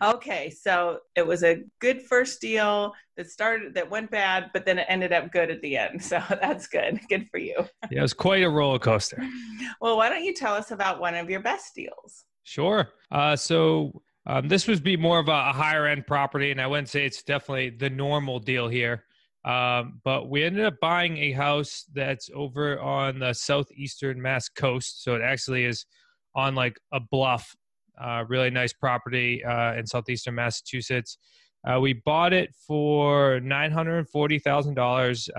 Okay, 0.00 0.48
so 0.48 1.00
it 1.14 1.26
was 1.26 1.44
a 1.44 1.62
good 1.80 2.00
first 2.00 2.40
deal 2.40 2.94
that 3.18 3.28
started, 3.28 3.74
that 3.74 3.90
went 3.90 4.10
bad, 4.10 4.52
but 4.54 4.64
then 4.64 4.78
it 4.78 4.86
ended 4.88 5.12
up 5.12 5.32
good 5.32 5.50
at 5.50 5.60
the 5.60 5.76
end. 5.76 6.02
So 6.02 6.22
that's 6.30 6.66
good. 6.66 6.98
Good 7.10 7.28
for 7.30 7.36
you. 7.36 7.56
Yeah, 7.90 7.98
it 7.98 8.00
was 8.00 8.14
quite 8.14 8.42
a 8.42 8.48
roller 8.48 8.78
coaster. 8.78 9.22
well, 9.82 9.98
why 9.98 10.08
don't 10.08 10.24
you 10.24 10.32
tell 10.32 10.54
us 10.54 10.70
about 10.70 10.98
one 10.98 11.14
of 11.14 11.28
your 11.28 11.40
best 11.40 11.74
deals? 11.74 12.24
Sure. 12.44 12.88
Uh, 13.12 13.36
so 13.36 14.00
um, 14.24 14.48
this 14.48 14.66
would 14.66 14.82
be 14.82 14.96
more 14.96 15.18
of 15.18 15.28
a, 15.28 15.32
a, 15.32 15.52
higher 15.52 15.84
end 15.84 16.06
property, 16.06 16.52
and 16.52 16.58
I 16.62 16.66
wouldn't 16.66 16.88
say 16.88 17.04
it's 17.04 17.22
definitely 17.22 17.68
the 17.68 17.90
normal 17.90 18.38
deal 18.38 18.66
here. 18.66 19.04
Um, 19.44 20.00
but 20.04 20.30
we 20.30 20.42
ended 20.42 20.64
up 20.64 20.74
buying 20.80 21.18
a 21.18 21.32
house 21.32 21.84
that's 21.92 22.30
over 22.34 22.80
on 22.80 23.18
the 23.18 23.34
southeastern 23.34 24.20
Mass 24.20 24.48
coast, 24.48 25.04
so 25.04 25.14
it 25.14 25.22
actually 25.22 25.64
is 25.64 25.84
on 26.34 26.54
like 26.54 26.78
a 26.92 27.00
bluff. 27.00 27.54
Uh, 28.00 28.24
really 28.26 28.50
nice 28.50 28.72
property 28.72 29.44
uh, 29.44 29.74
in 29.74 29.86
southeastern 29.86 30.34
Massachusetts. 30.34 31.18
Uh, 31.66 31.80
we 31.80 31.92
bought 31.92 32.32
it 32.32 32.54
for 32.66 33.40
nine 33.40 33.70
hundred 33.70 33.98
and 33.98 34.08
forty 34.08 34.38
thousand 34.38 34.78
uh, 34.78 34.82
dollars 34.82 35.30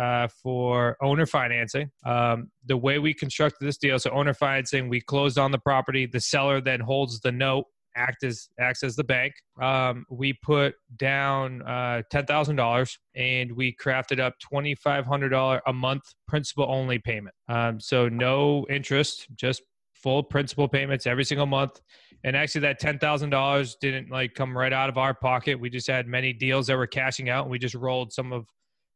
for 0.42 0.98
owner 1.02 1.26
financing. 1.26 1.92
Um, 2.06 2.50
the 2.66 2.78
way 2.78 3.00
we 3.00 3.14
constructed 3.14 3.66
this 3.66 3.78
deal, 3.78 4.00
so 4.00 4.10
owner 4.12 4.34
financing, 4.34 4.88
we 4.88 5.02
closed 5.02 5.38
on 5.38 5.52
the 5.52 5.60
property. 5.60 6.06
The 6.06 6.22
seller 6.22 6.62
then 6.62 6.80
holds 6.80 7.20
the 7.20 7.32
note 7.32 7.66
act 7.96 8.24
as 8.24 8.50
acts 8.60 8.84
as 8.84 8.96
the 8.96 9.04
bank. 9.04 9.34
Um, 9.62 10.06
we 10.10 10.34
put 10.34 10.76
down 10.98 11.62
uh, 11.64 12.02
ten 12.12 12.26
thousand 12.26 12.56
dollars, 12.56 12.98
and 13.16 13.52
we 13.52 13.76
crafted 13.76 14.20
up 14.20 14.34
twenty 14.40 14.76
five 14.76 15.06
hundred 15.06 15.30
dollar 15.30 15.62
a 15.68 15.74
month 15.74 16.04
principal 16.28 16.66
only 16.70 17.00
payment. 17.00 17.36
Um, 17.48 17.80
so 17.80 18.08
no 18.10 18.66
interest, 18.70 19.28
just 19.36 19.62
full 19.94 20.24
principal 20.24 20.68
payments 20.68 21.08
every 21.08 21.24
single 21.24 21.48
month. 21.48 21.80
And 22.24 22.36
actually, 22.36 22.62
that 22.62 22.80
ten 22.80 23.00
thousand 23.00 23.30
dollars 23.30 23.78
didn't 23.80 24.10
like 24.10 24.34
come 24.34 24.58
right 24.58 24.74
out 24.74 24.90
of 24.90 24.98
our 24.98 25.14
pocket. 25.14 25.60
We 25.60 25.70
just 25.70 25.88
had 25.88 26.08
many 26.08 26.34
deals 26.34 26.68
that 26.68 26.78
were 26.78 26.88
cashing 26.88 27.30
out, 27.30 27.44
and 27.44 27.52
we 27.52 27.60
just 27.60 27.76
rolled 27.76 28.14
some 28.14 28.34
of 28.34 28.46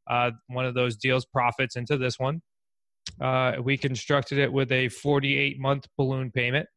uh, 0.10 0.32
one 0.48 0.66
of 0.66 0.74
those 0.74 0.98
deals 0.98 1.26
profits 1.26 1.76
into 1.76 1.98
this 1.98 2.18
one. 2.18 2.42
Uh, 3.22 3.54
we 3.62 3.78
constructed 3.78 4.38
it 4.38 4.52
with 4.52 4.72
a 4.72 4.90
48 4.90 5.60
month 5.60 5.88
balloon 5.98 6.32
payment. 6.32 6.68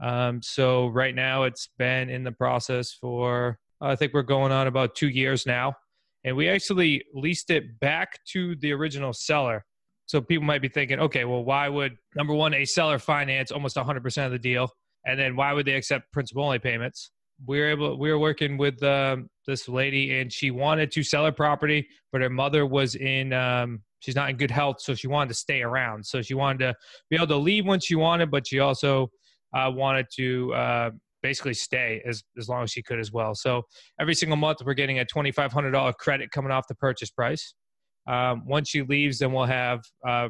Um, 0.00 0.40
so 0.42 0.88
right 0.88 1.14
now 1.14 1.44
it's 1.44 1.68
been 1.78 2.08
in 2.08 2.24
the 2.24 2.32
process 2.32 2.92
for, 2.92 3.58
I 3.80 3.96
think 3.96 4.14
we're 4.14 4.22
going 4.22 4.52
on 4.52 4.66
about 4.66 4.94
two 4.94 5.08
years 5.08 5.46
now. 5.46 5.74
And 6.24 6.36
we 6.36 6.48
actually 6.48 7.04
leased 7.14 7.50
it 7.50 7.78
back 7.80 8.18
to 8.32 8.56
the 8.56 8.72
original 8.72 9.12
seller. 9.12 9.64
So 10.06 10.20
people 10.20 10.44
might 10.44 10.62
be 10.62 10.68
thinking, 10.68 10.98
okay, 11.00 11.24
well, 11.24 11.44
why 11.44 11.68
would 11.68 11.96
number 12.16 12.34
one, 12.34 12.54
a 12.54 12.64
seller 12.64 12.98
finance 12.98 13.50
almost 13.50 13.76
100% 13.76 14.26
of 14.26 14.32
the 14.32 14.38
deal? 14.38 14.70
And 15.06 15.18
then 15.18 15.36
why 15.36 15.52
would 15.52 15.66
they 15.66 15.74
accept 15.74 16.12
principal 16.12 16.44
only 16.44 16.58
payments? 16.58 17.10
We 17.46 17.60
were 17.60 17.68
able, 17.68 17.98
we 17.98 18.10
were 18.10 18.18
working 18.18 18.58
with 18.58 18.82
um, 18.82 19.30
this 19.46 19.68
lady 19.68 20.18
and 20.18 20.32
she 20.32 20.50
wanted 20.50 20.90
to 20.92 21.02
sell 21.04 21.24
her 21.24 21.32
property, 21.32 21.86
but 22.10 22.20
her 22.20 22.30
mother 22.30 22.66
was 22.66 22.96
in, 22.96 23.32
um, 23.32 23.82
she's 24.00 24.16
not 24.16 24.30
in 24.30 24.36
good 24.36 24.50
health. 24.50 24.80
So 24.80 24.94
she 24.94 25.06
wanted 25.06 25.28
to 25.28 25.34
stay 25.34 25.62
around. 25.62 26.04
So 26.04 26.20
she 26.20 26.34
wanted 26.34 26.58
to 26.58 26.74
be 27.10 27.16
able 27.16 27.28
to 27.28 27.36
leave 27.36 27.64
when 27.64 27.78
she 27.78 27.94
wanted, 27.94 28.30
but 28.30 28.46
she 28.46 28.58
also 28.58 29.10
uh, 29.54 29.70
wanted 29.74 30.06
to 30.16 30.52
uh, 30.54 30.90
basically 31.22 31.54
stay 31.54 32.02
as, 32.06 32.22
as 32.38 32.48
long 32.48 32.62
as 32.62 32.70
she 32.70 32.82
could 32.82 32.98
as 32.98 33.12
well. 33.12 33.34
So 33.34 33.62
every 34.00 34.14
single 34.14 34.36
month, 34.36 34.58
we're 34.64 34.74
getting 34.74 35.00
a 35.00 35.04
$2,500 35.04 35.94
credit 35.94 36.30
coming 36.30 36.52
off 36.52 36.68
the 36.68 36.74
purchase 36.76 37.10
price. 37.10 37.54
Um, 38.06 38.46
once 38.46 38.68
she 38.68 38.82
leaves, 38.82 39.18
then 39.18 39.32
we'll 39.32 39.44
have 39.44 39.80
uh, 40.06 40.28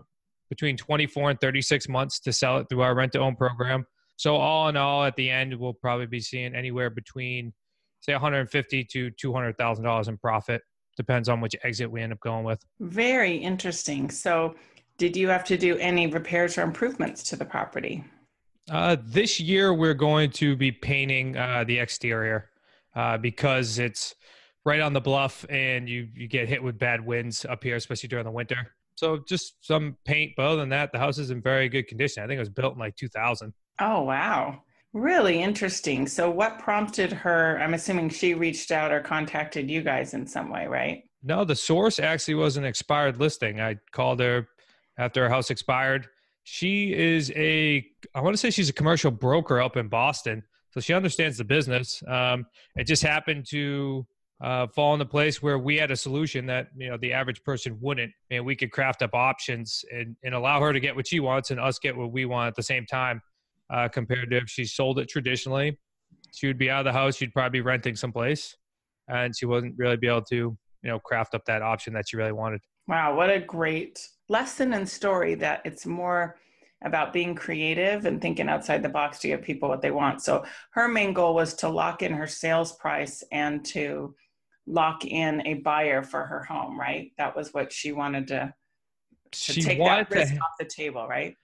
between 0.49 0.77
24 0.77 1.31
and 1.31 1.41
36 1.41 1.89
months 1.89 2.21
to 2.21 2.33
sell 2.33 2.59
it 2.59 2.67
through 2.69 2.81
our 2.81 2.95
rent 2.95 3.13
to 3.13 3.21
own 3.21 3.37
program. 3.37 3.85
So 4.17 4.35
all 4.37 4.69
in 4.69 4.77
all, 4.77 5.05
at 5.05 5.15
the 5.15 5.31
end, 5.31 5.55
we'll 5.55 5.75
probably 5.75 6.07
be 6.07 6.21
seeing 6.21 6.55
anywhere 6.55 6.91
between 6.91 7.53
say 8.01 8.13
150 8.13 8.85
to 8.85 9.11
200 9.11 9.57
thousand 9.57 9.85
dollars 9.85 10.09
in 10.09 10.19
profit. 10.19 10.63
Depends 10.97 11.29
on 11.29 11.41
which 11.41 11.55
exit 11.63 11.91
we 11.91 12.03
end 12.03 12.13
up 12.13 12.21
going 12.21 12.45
with. 12.45 12.61
Very 12.81 13.37
interesting. 13.37 14.11
So, 14.11 14.57
did 14.97 15.17
you 15.17 15.29
have 15.29 15.45
to 15.45 15.57
do 15.57 15.77
any 15.79 16.09
repairs 16.09 16.59
or 16.59 16.63
improvements 16.63 17.23
to 17.25 17.37
the 17.37 17.45
property? 17.45 18.05
Uh, 18.71 18.97
this 19.03 19.41
year, 19.41 19.73
we're 19.73 19.95
going 19.95 20.31
to 20.31 20.55
be 20.57 20.71
painting 20.71 21.37
uh, 21.37 21.65
the 21.67 21.79
exterior 21.79 22.51
uh, 22.95 23.17
because 23.17 23.79
it's 23.79 24.15
right 24.65 24.81
on 24.81 24.93
the 24.93 25.01
bluff 25.01 25.47
and 25.49 25.89
you, 25.89 26.09
you 26.15 26.29
get 26.29 26.49
hit 26.49 26.63
with 26.63 26.79
bad 26.79 27.05
winds 27.05 27.45
up 27.47 27.65
here, 27.65 27.77
especially 27.77 28.09
during 28.09 28.25
the 28.25 28.31
winter. 28.31 28.75
So 28.97 29.21
just 29.27 29.65
some 29.65 29.97
paint. 30.05 30.33
But 30.37 30.47
other 30.47 30.57
than 30.57 30.69
that, 30.71 30.93
the 30.93 30.99
house 30.99 31.19
is 31.19 31.31
in 31.31 31.41
very 31.41 31.69
good 31.69 31.87
condition. 31.87 32.23
I 32.23 32.27
think 32.27 32.37
it 32.37 32.41
was 32.41 32.51
built 32.51 32.75
in 32.75 32.81
like 32.81 32.97
2000. 32.97 33.53
Oh, 33.81 34.03
wow. 34.03 34.63
Really 34.93 35.41
interesting. 35.41 36.07
So, 36.07 36.31
what 36.31 36.59
prompted 36.59 37.13
her? 37.13 37.59
I'm 37.61 37.75
assuming 37.75 38.09
she 38.09 38.35
reached 38.35 38.73
out 38.73 38.91
or 38.91 39.01
contacted 39.01 39.71
you 39.71 39.83
guys 39.83 40.15
in 40.15 40.27
some 40.27 40.51
way, 40.51 40.67
right? 40.67 41.05
No, 41.23 41.45
the 41.45 41.55
source 41.55 41.99
actually 41.99 42.35
was 42.35 42.57
an 42.57 42.65
expired 42.65 43.21
listing. 43.21 43.61
I 43.61 43.77
called 43.93 44.19
her 44.21 44.49
after 44.97 45.25
her 45.25 45.29
house 45.29 45.51
expired. 45.51 46.09
She 46.51 46.95
is 46.95 47.31
a, 47.37 47.87
I 48.15 48.23
want 48.23 48.33
to 48.33 48.39
say 48.39 48.49
she's 48.49 48.71
a 48.71 48.73
commercial 48.73 49.11
broker 49.11 49.61
up 49.61 49.77
in 49.77 49.89
Boston. 49.89 50.43
So 50.71 50.81
she 50.81 50.95
understands 50.95 51.37
the 51.37 51.45
business. 51.45 52.03
Um, 52.09 52.47
it 52.75 52.85
just 52.85 53.03
happened 53.03 53.45
to 53.51 54.07
uh, 54.43 54.67
fall 54.69 54.95
into 54.95 55.05
place 55.05 55.43
where 55.43 55.59
we 55.59 55.77
had 55.77 55.91
a 55.91 55.97
solution 55.97 56.47
that 56.47 56.69
you 56.75 56.89
know 56.89 56.97
the 56.97 57.13
average 57.13 57.45
person 57.45 57.77
wouldn't, 57.83 58.13
and 58.31 58.47
we 58.47 58.57
could 58.57 58.73
craft 58.73 59.03
up 59.03 59.11
options 59.13 59.85
and, 59.93 60.17
and 60.25 60.35
allow 60.35 60.59
her 60.59 60.73
to 60.73 60.81
get 60.81 60.97
what 60.97 61.07
she 61.07 61.21
wants 61.21 61.51
and 61.51 61.61
us 61.61 61.79
get 61.79 61.95
what 61.95 62.13
we 62.13 62.25
want 62.25 62.49
at 62.49 62.55
the 62.55 62.63
same 62.63 62.87
time 62.87 63.21
uh, 63.69 63.89
compared 63.89 64.31
to 64.31 64.39
if 64.39 64.49
she 64.49 64.65
sold 64.65 64.99
it 64.99 65.09
traditionally. 65.11 65.79
She 66.35 66.47
would 66.47 66.59
be 66.59 66.71
out 66.71 66.81
of 66.81 66.85
the 66.87 66.99
house. 66.99 67.17
She'd 67.17 67.35
probably 67.35 67.59
be 67.59 67.63
renting 67.63 67.95
someplace, 67.95 68.57
and 69.07 69.37
she 69.37 69.45
wouldn't 69.45 69.75
really 69.77 69.99
be 69.99 70.09
able 70.09 70.23
to, 70.23 70.37
you 70.37 70.59
know, 70.83 70.99
craft 70.99 71.35
up 71.35 71.45
that 71.47 71.61
option 71.61 71.93
that 71.93 72.09
she 72.09 72.17
really 72.17 72.33
wanted. 72.33 72.63
Wow, 72.89 73.15
what 73.15 73.29
a 73.29 73.39
great 73.39 74.09
lesson 74.31 74.73
and 74.73 74.89
story 74.89 75.35
that 75.37 75.61
it's 75.67 75.85
more 75.85 76.37
about 76.83 77.13
being 77.13 77.35
creative 77.35 78.07
and 78.07 78.21
thinking 78.21 78.49
outside 78.49 78.83
the 78.83 78.89
box 78.89 79.19
to 79.19 79.29
give 79.29 79.43
people 79.43 79.69
what 79.69 79.83
they 79.83 79.91
want. 79.91 80.23
So 80.23 80.45
her 80.71 80.89
main 80.89 81.13
goal 81.13 81.35
was 81.35 81.53
to 81.55 81.69
lock 81.69 82.03
in 82.03 82.15
her 82.15 82.27
sales 82.27 82.73
price 82.73 83.23
and 83.31 83.63
to 83.67 84.15
lock 84.67 85.05
in 85.05 85.47
a 85.47 85.55
buyer 85.55 86.03
for 86.03 86.25
her 86.25 86.43
home, 86.45 86.81
right? 86.81 87.13
That 87.19 87.37
was 87.37 87.53
what 87.53 87.73
she 87.73 87.93
wanted 87.93 88.29
to, 88.29 88.55
to 89.33 89.53
she 89.53 89.61
take 89.61 89.79
that 89.79 90.11
risk 90.11 90.35
to, 90.35 90.41
off 90.41 90.53
the 90.59 90.65
table, 90.65 91.07
right? 91.07 91.35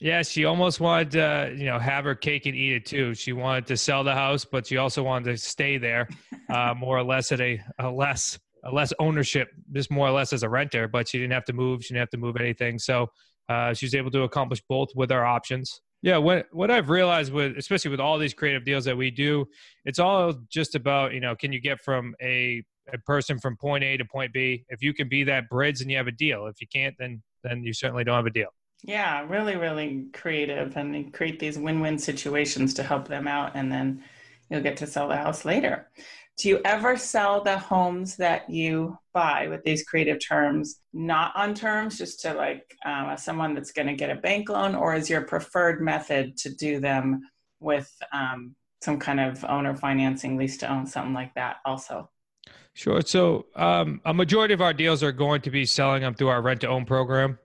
Yeah, 0.00 0.22
she 0.22 0.46
almost 0.46 0.80
wanted 0.80 1.10
to, 1.12 1.54
you 1.56 1.66
know, 1.66 1.78
have 1.78 2.04
her 2.04 2.14
cake 2.14 2.46
and 2.46 2.56
eat 2.56 2.72
it 2.72 2.86
too. 2.86 3.14
She 3.14 3.32
wanted 3.32 3.66
to 3.66 3.76
sell 3.76 4.04
the 4.04 4.14
house, 4.14 4.46
but 4.46 4.66
she 4.66 4.78
also 4.78 5.02
wanted 5.02 5.32
to 5.32 5.36
stay 5.36 5.76
there, 5.76 6.08
uh, 6.48 6.74
more 6.74 6.96
or 6.96 7.04
less 7.04 7.30
at 7.30 7.40
a, 7.40 7.60
a 7.78 7.90
less 7.90 8.38
less 8.72 8.92
ownership, 8.98 9.48
just 9.72 9.90
more 9.90 10.08
or 10.08 10.12
less 10.12 10.32
as 10.32 10.42
a 10.42 10.48
renter. 10.48 10.88
But 10.88 11.08
she 11.08 11.18
didn't 11.18 11.32
have 11.32 11.44
to 11.46 11.52
move. 11.52 11.84
She 11.84 11.94
didn't 11.94 12.02
have 12.02 12.10
to 12.10 12.18
move 12.18 12.36
anything. 12.36 12.78
So 12.78 13.08
uh, 13.48 13.74
she 13.74 13.86
was 13.86 13.94
able 13.94 14.10
to 14.12 14.22
accomplish 14.22 14.62
both 14.68 14.88
with 14.94 15.12
our 15.12 15.24
options. 15.24 15.80
Yeah, 16.02 16.18
what 16.18 16.46
what 16.52 16.70
I've 16.70 16.90
realized 16.90 17.32
with 17.32 17.56
especially 17.56 17.90
with 17.90 18.00
all 18.00 18.18
these 18.18 18.34
creative 18.34 18.64
deals 18.64 18.84
that 18.84 18.96
we 18.96 19.10
do, 19.10 19.46
it's 19.86 19.98
all 19.98 20.34
just 20.50 20.74
about 20.74 21.14
you 21.14 21.20
know 21.20 21.34
can 21.34 21.50
you 21.52 21.60
get 21.60 21.80
from 21.82 22.14
a 22.22 22.62
a 22.92 22.98
person 22.98 23.38
from 23.38 23.56
point 23.56 23.84
A 23.84 23.96
to 23.96 24.04
point 24.04 24.32
B. 24.32 24.64
If 24.68 24.82
you 24.82 24.92
can 24.92 25.08
be 25.08 25.24
that 25.24 25.48
bridge, 25.48 25.78
then 25.78 25.88
you 25.88 25.96
have 25.96 26.06
a 26.06 26.12
deal. 26.12 26.46
If 26.46 26.60
you 26.60 26.66
can't, 26.72 26.94
then 26.98 27.22
then 27.42 27.62
you 27.62 27.72
certainly 27.72 28.04
don't 28.04 28.16
have 28.16 28.26
a 28.26 28.30
deal. 28.30 28.48
Yeah, 28.82 29.24
really, 29.26 29.56
really 29.56 30.06
creative 30.12 30.76
and 30.76 31.12
create 31.12 31.38
these 31.38 31.58
win 31.58 31.80
win 31.80 31.98
situations 31.98 32.74
to 32.74 32.82
help 32.82 33.08
them 33.08 33.26
out. 33.26 33.52
And 33.54 33.72
then 33.72 34.04
you'll 34.50 34.60
get 34.60 34.76
to 34.78 34.86
sell 34.86 35.08
the 35.08 35.16
house 35.16 35.44
later. 35.44 35.88
Do 36.36 36.48
you 36.48 36.60
ever 36.64 36.96
sell 36.96 37.42
the 37.42 37.58
homes 37.58 38.16
that 38.16 38.50
you 38.50 38.98
buy 39.12 39.46
with 39.46 39.62
these 39.62 39.84
creative 39.84 40.18
terms, 40.18 40.80
not 40.92 41.32
on 41.36 41.54
terms, 41.54 41.96
just 41.96 42.20
to 42.22 42.34
like 42.34 42.76
um, 42.84 43.16
someone 43.16 43.54
that's 43.54 43.70
going 43.70 43.86
to 43.86 43.94
get 43.94 44.10
a 44.10 44.16
bank 44.16 44.48
loan, 44.48 44.74
or 44.74 44.94
is 44.94 45.08
your 45.08 45.22
preferred 45.22 45.80
method 45.80 46.36
to 46.38 46.52
do 46.52 46.80
them 46.80 47.20
with 47.60 47.90
um, 48.12 48.56
some 48.82 48.98
kind 48.98 49.20
of 49.20 49.44
owner 49.44 49.76
financing, 49.76 50.36
lease 50.36 50.56
to 50.58 50.70
own, 50.70 50.86
something 50.86 51.14
like 51.14 51.32
that 51.34 51.56
also? 51.64 52.10
Sure. 52.74 53.00
So 53.02 53.46
um, 53.54 54.00
a 54.04 54.12
majority 54.12 54.54
of 54.54 54.60
our 54.60 54.72
deals 54.72 55.04
are 55.04 55.12
going 55.12 55.40
to 55.42 55.50
be 55.50 55.64
selling 55.64 56.02
them 56.02 56.14
through 56.14 56.28
our 56.28 56.42
rent 56.42 56.62
to 56.62 56.68
own 56.68 56.84
program. 56.84 57.38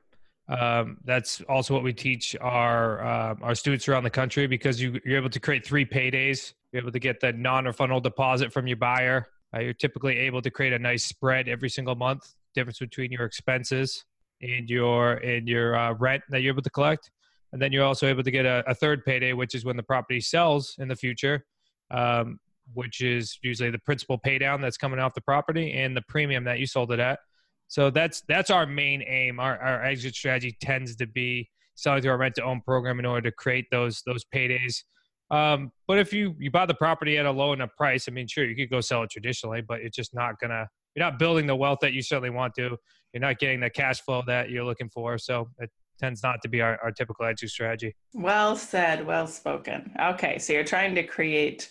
Um, 0.50 0.98
that's 1.06 1.42
also 1.42 1.76
what 1.76 1.84
we 1.84 1.94
teach 1.94 2.36
our 2.42 3.04
uh, 3.04 3.36
our 3.42 3.54
students 3.54 3.88
around 3.88 4.04
the 4.04 4.10
country 4.10 4.48
because 4.48 4.82
you, 4.82 5.00
are 5.06 5.18
able 5.18 5.30
to 5.30 5.40
create 5.40 5.66
three 5.66 5.86
paydays. 5.86 6.54
You're 6.72 6.82
able 6.82 6.92
to 6.92 7.00
get 7.00 7.20
the 7.20 7.34
non-refundable 7.34 8.02
deposit 8.02 8.52
from 8.52 8.66
your 8.66 8.78
buyer. 8.78 9.28
Uh, 9.56 9.60
you're 9.60 9.74
typically 9.74 10.18
able 10.18 10.42
to 10.42 10.50
create 10.50 10.74
a 10.74 10.80
nice 10.80 11.06
spread 11.06 11.48
every 11.48 11.70
single 11.70 11.96
month. 11.96 12.34
Difference 12.56 12.80
between 12.80 13.12
your 13.12 13.26
expenses 13.26 14.06
and 14.42 14.70
your 14.70 15.14
and 15.18 15.48
your 15.48 15.78
uh, 15.78 15.94
rent 15.94 16.24
that 16.30 16.42
you're 16.42 16.54
able 16.54 16.64
to 16.64 16.70
collect, 16.72 17.12
and 17.54 17.62
then 17.62 17.72
you're 17.72 17.86
also 17.86 18.08
able 18.08 18.24
to 18.24 18.32
get 18.32 18.46
a, 18.46 18.64
a 18.66 18.74
third 18.74 19.06
payday, 19.06 19.34
which 19.34 19.54
is 19.54 19.66
when 19.66 19.78
the 19.78 19.84
property 19.84 20.20
sells 20.20 20.76
in 20.80 20.88
the 20.88 20.96
future. 20.96 21.46
Um, 21.92 22.40
which 22.76 23.02
is 23.02 23.40
usually 23.42 23.72
the 23.72 23.80
principal 23.80 24.20
paydown 24.20 24.62
that's 24.62 24.78
coming 24.78 25.00
off 25.00 25.16
the 25.16 25.22
property 25.22 25.74
and 25.74 25.98
the 25.98 26.04
premium 26.08 26.44
that 26.44 26.60
you 26.60 26.68
sold 26.68 26.92
it 26.92 27.00
at 27.00 27.18
so 27.70 27.92
that's 27.92 28.22
that's 28.28 28.50
our 28.50 28.66
main 28.66 29.04
aim. 29.04 29.40
Our 29.40 29.58
our 29.60 29.86
exit 29.86 30.16
strategy 30.16 30.58
tends 30.60 30.96
to 30.98 31.08
be 31.08 31.50
selling 31.76 32.02
through 32.02 32.12
our 32.12 32.18
rent 32.18 32.36
to 32.36 32.44
own 32.44 32.62
program 32.62 33.00
in 33.00 33.06
order 33.06 33.30
to 33.30 33.36
create 33.36 33.68
those 33.72 34.02
those 34.06 34.26
paydays. 34.26 34.84
Um, 35.32 35.72
but 35.88 36.00
if 36.00 36.12
you 36.12 36.36
you 36.40 36.50
buy 36.50 36.66
the 36.66 36.74
property 36.74 37.20
at 37.20 37.28
a 37.28 37.32
low 37.32 37.54
enough 37.54 37.70
price, 37.78 38.08
I 38.10 38.12
mean, 38.12 38.28
sure, 38.28 38.44
you 38.44 38.56
could 38.56 38.72
go 38.72 38.82
sell 38.82 39.04
it 39.04 39.12
traditionally, 39.12 39.62
but 39.62 39.82
it's 39.82 39.96
just 39.96 40.14
not 40.16 40.40
gonna. 40.42 40.68
You're 40.96 41.06
not 41.06 41.20
building 41.20 41.46
the 41.46 41.56
wealth 41.56 41.80
that 41.84 41.94
you 41.94 42.02
certainly 42.02 42.32
want 42.32 42.56
to. 42.56 42.76
You're 43.14 43.22
not 43.22 43.38
getting 43.38 43.60
the 43.60 43.70
cash 43.70 44.02
flow 44.02 44.24
that 44.26 44.50
you're 44.50 44.66
looking 44.66 44.90
for. 44.90 45.20
So 45.20 45.48
it 45.60 45.70
tends 46.00 46.24
not 46.24 46.42
to 46.42 46.50
be 46.50 46.62
our, 46.62 46.80
our 46.84 46.92
typical 46.92 47.26
exit 47.26 47.52
strategy. 47.52 47.96
Well 48.16 48.56
said. 48.56 49.06
Well 49.06 49.28
spoken. 49.28 49.92
Okay, 50.02 50.40
so 50.40 50.54
you're 50.54 50.64
trying 50.64 50.96
to 50.96 51.04
create 51.04 51.70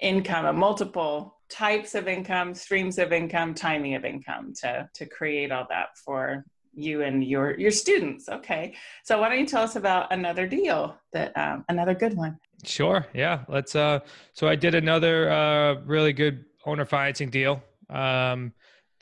income, 0.00 0.46
a 0.46 0.52
multiple 0.52 1.39
types 1.50 1.94
of 1.94 2.08
income, 2.08 2.54
streams 2.54 2.98
of 2.98 3.12
income, 3.12 3.54
timing 3.54 3.94
of 3.94 4.04
income 4.04 4.52
to, 4.62 4.88
to 4.94 5.06
create 5.06 5.50
all 5.52 5.66
that 5.68 5.98
for 6.04 6.44
you 6.72 7.02
and 7.02 7.24
your 7.24 7.58
your 7.58 7.70
students. 7.70 8.28
Okay, 8.28 8.74
so 9.04 9.20
why 9.20 9.28
don't 9.28 9.40
you 9.40 9.46
tell 9.46 9.62
us 9.62 9.76
about 9.76 10.12
another 10.12 10.46
deal 10.46 10.96
that 11.12 11.36
um, 11.36 11.64
another 11.68 11.94
good 11.94 12.16
one? 12.16 12.38
Sure. 12.64 13.06
Yeah. 13.14 13.44
Let's. 13.48 13.74
Uh, 13.74 14.00
so 14.32 14.46
I 14.48 14.56
did 14.56 14.74
another 14.74 15.30
uh, 15.30 15.74
really 15.84 16.12
good 16.12 16.44
owner 16.66 16.84
financing 16.84 17.30
deal. 17.30 17.62
Um, 17.88 18.52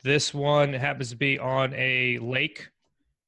this 0.03 0.33
one 0.33 0.73
happens 0.73 1.09
to 1.09 1.17
be 1.17 1.37
on 1.37 1.73
a 1.73 2.17
lake. 2.19 2.69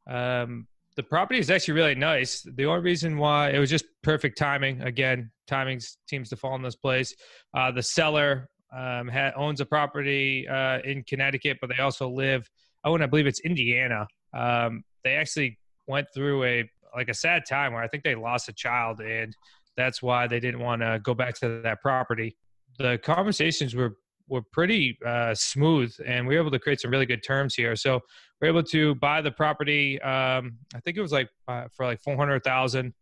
Um, 0.10 0.68
the 0.96 1.04
property 1.04 1.40
is 1.40 1.50
actually 1.50 1.76
really 1.76 1.96
nice. 1.96 2.42
The 2.42 2.66
only 2.66 2.82
reason 2.82 3.18
why 3.18 3.52
it 3.52 3.60
was 3.60 3.70
just 3.70 3.86
perfect 4.02 4.38
timing. 4.38 4.82
Again, 4.82 5.32
timing 5.48 5.82
seems 6.08 6.30
to 6.30 6.36
fall 6.36 6.56
in 6.56 6.62
this 6.62 6.76
place. 6.76 7.14
Uh, 7.54 7.72
the 7.72 7.84
seller 7.84 8.50
um, 8.76 9.08
ha- 9.08 9.34
owns 9.36 9.62
a 9.62 9.66
property 9.66 10.48
uh, 10.48 10.80
in 10.80 11.04
Connecticut, 11.04 11.58
but 11.62 11.70
they 11.70 11.82
also 11.82 12.10
live. 12.10 12.50
Oh, 12.84 12.96
and 12.96 13.04
I 13.04 13.08
believe 13.08 13.28
it's 13.28 13.40
Indiana. 13.42 14.08
Um, 14.34 14.84
they 15.04 15.16
actually 15.16 15.60
went 15.88 16.08
through 16.14 16.44
a 16.44 16.70
like 16.96 17.10
a 17.10 17.14
sad 17.14 17.44
time 17.48 17.74
where 17.74 17.82
I 17.82 17.88
think 17.88 18.04
they 18.04 18.16
lost 18.16 18.50
a 18.50 18.54
child, 18.54 19.00
and 19.00 19.36
that's 19.78 20.02
why 20.02 20.28
they 20.28 20.40
didn't 20.40 20.60
want 20.60 20.82
to 20.82 21.00
go 21.04 21.14
back 21.14 21.36
to 21.40 21.62
that 21.62 21.82
property. 21.82 22.38
The 22.78 22.98
conversations 23.04 23.76
were 23.76 23.98
were 24.28 24.42
pretty 24.54 24.98
uh, 25.06 25.36
smooth, 25.36 25.94
and 26.06 26.26
we 26.26 26.36
were 26.36 26.42
able 26.42 26.52
to 26.52 26.60
create 26.60 26.80
some 26.80 26.92
really 26.92 27.06
good 27.06 27.24
terms 27.26 27.54
here. 27.54 27.76
So 27.76 28.00
we're 28.40 28.48
able 28.48 28.64
to 28.64 28.96
buy 28.96 29.22
the 29.22 29.32
property. 29.32 30.02
Um, 30.02 30.58
I 30.74 30.80
think 30.80 30.98
it 30.98 31.02
was 31.02 31.12
like 31.12 31.30
uh, 31.48 31.66
for 31.76 31.86
like 31.86 32.02
four 32.02 32.16
hundred 32.16 32.44
thousand. 32.44 32.94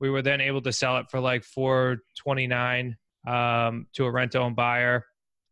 We 0.00 0.10
were 0.10 0.22
then 0.22 0.40
able 0.40 0.62
to 0.62 0.72
sell 0.72 0.96
it 0.98 1.06
for 1.10 1.20
like 1.20 1.44
four 1.44 1.98
twenty 2.16 2.46
nine 2.46 2.96
um, 3.26 3.86
to 3.94 4.06
a 4.06 4.10
rent 4.10 4.34
own 4.34 4.54
buyer. 4.54 5.04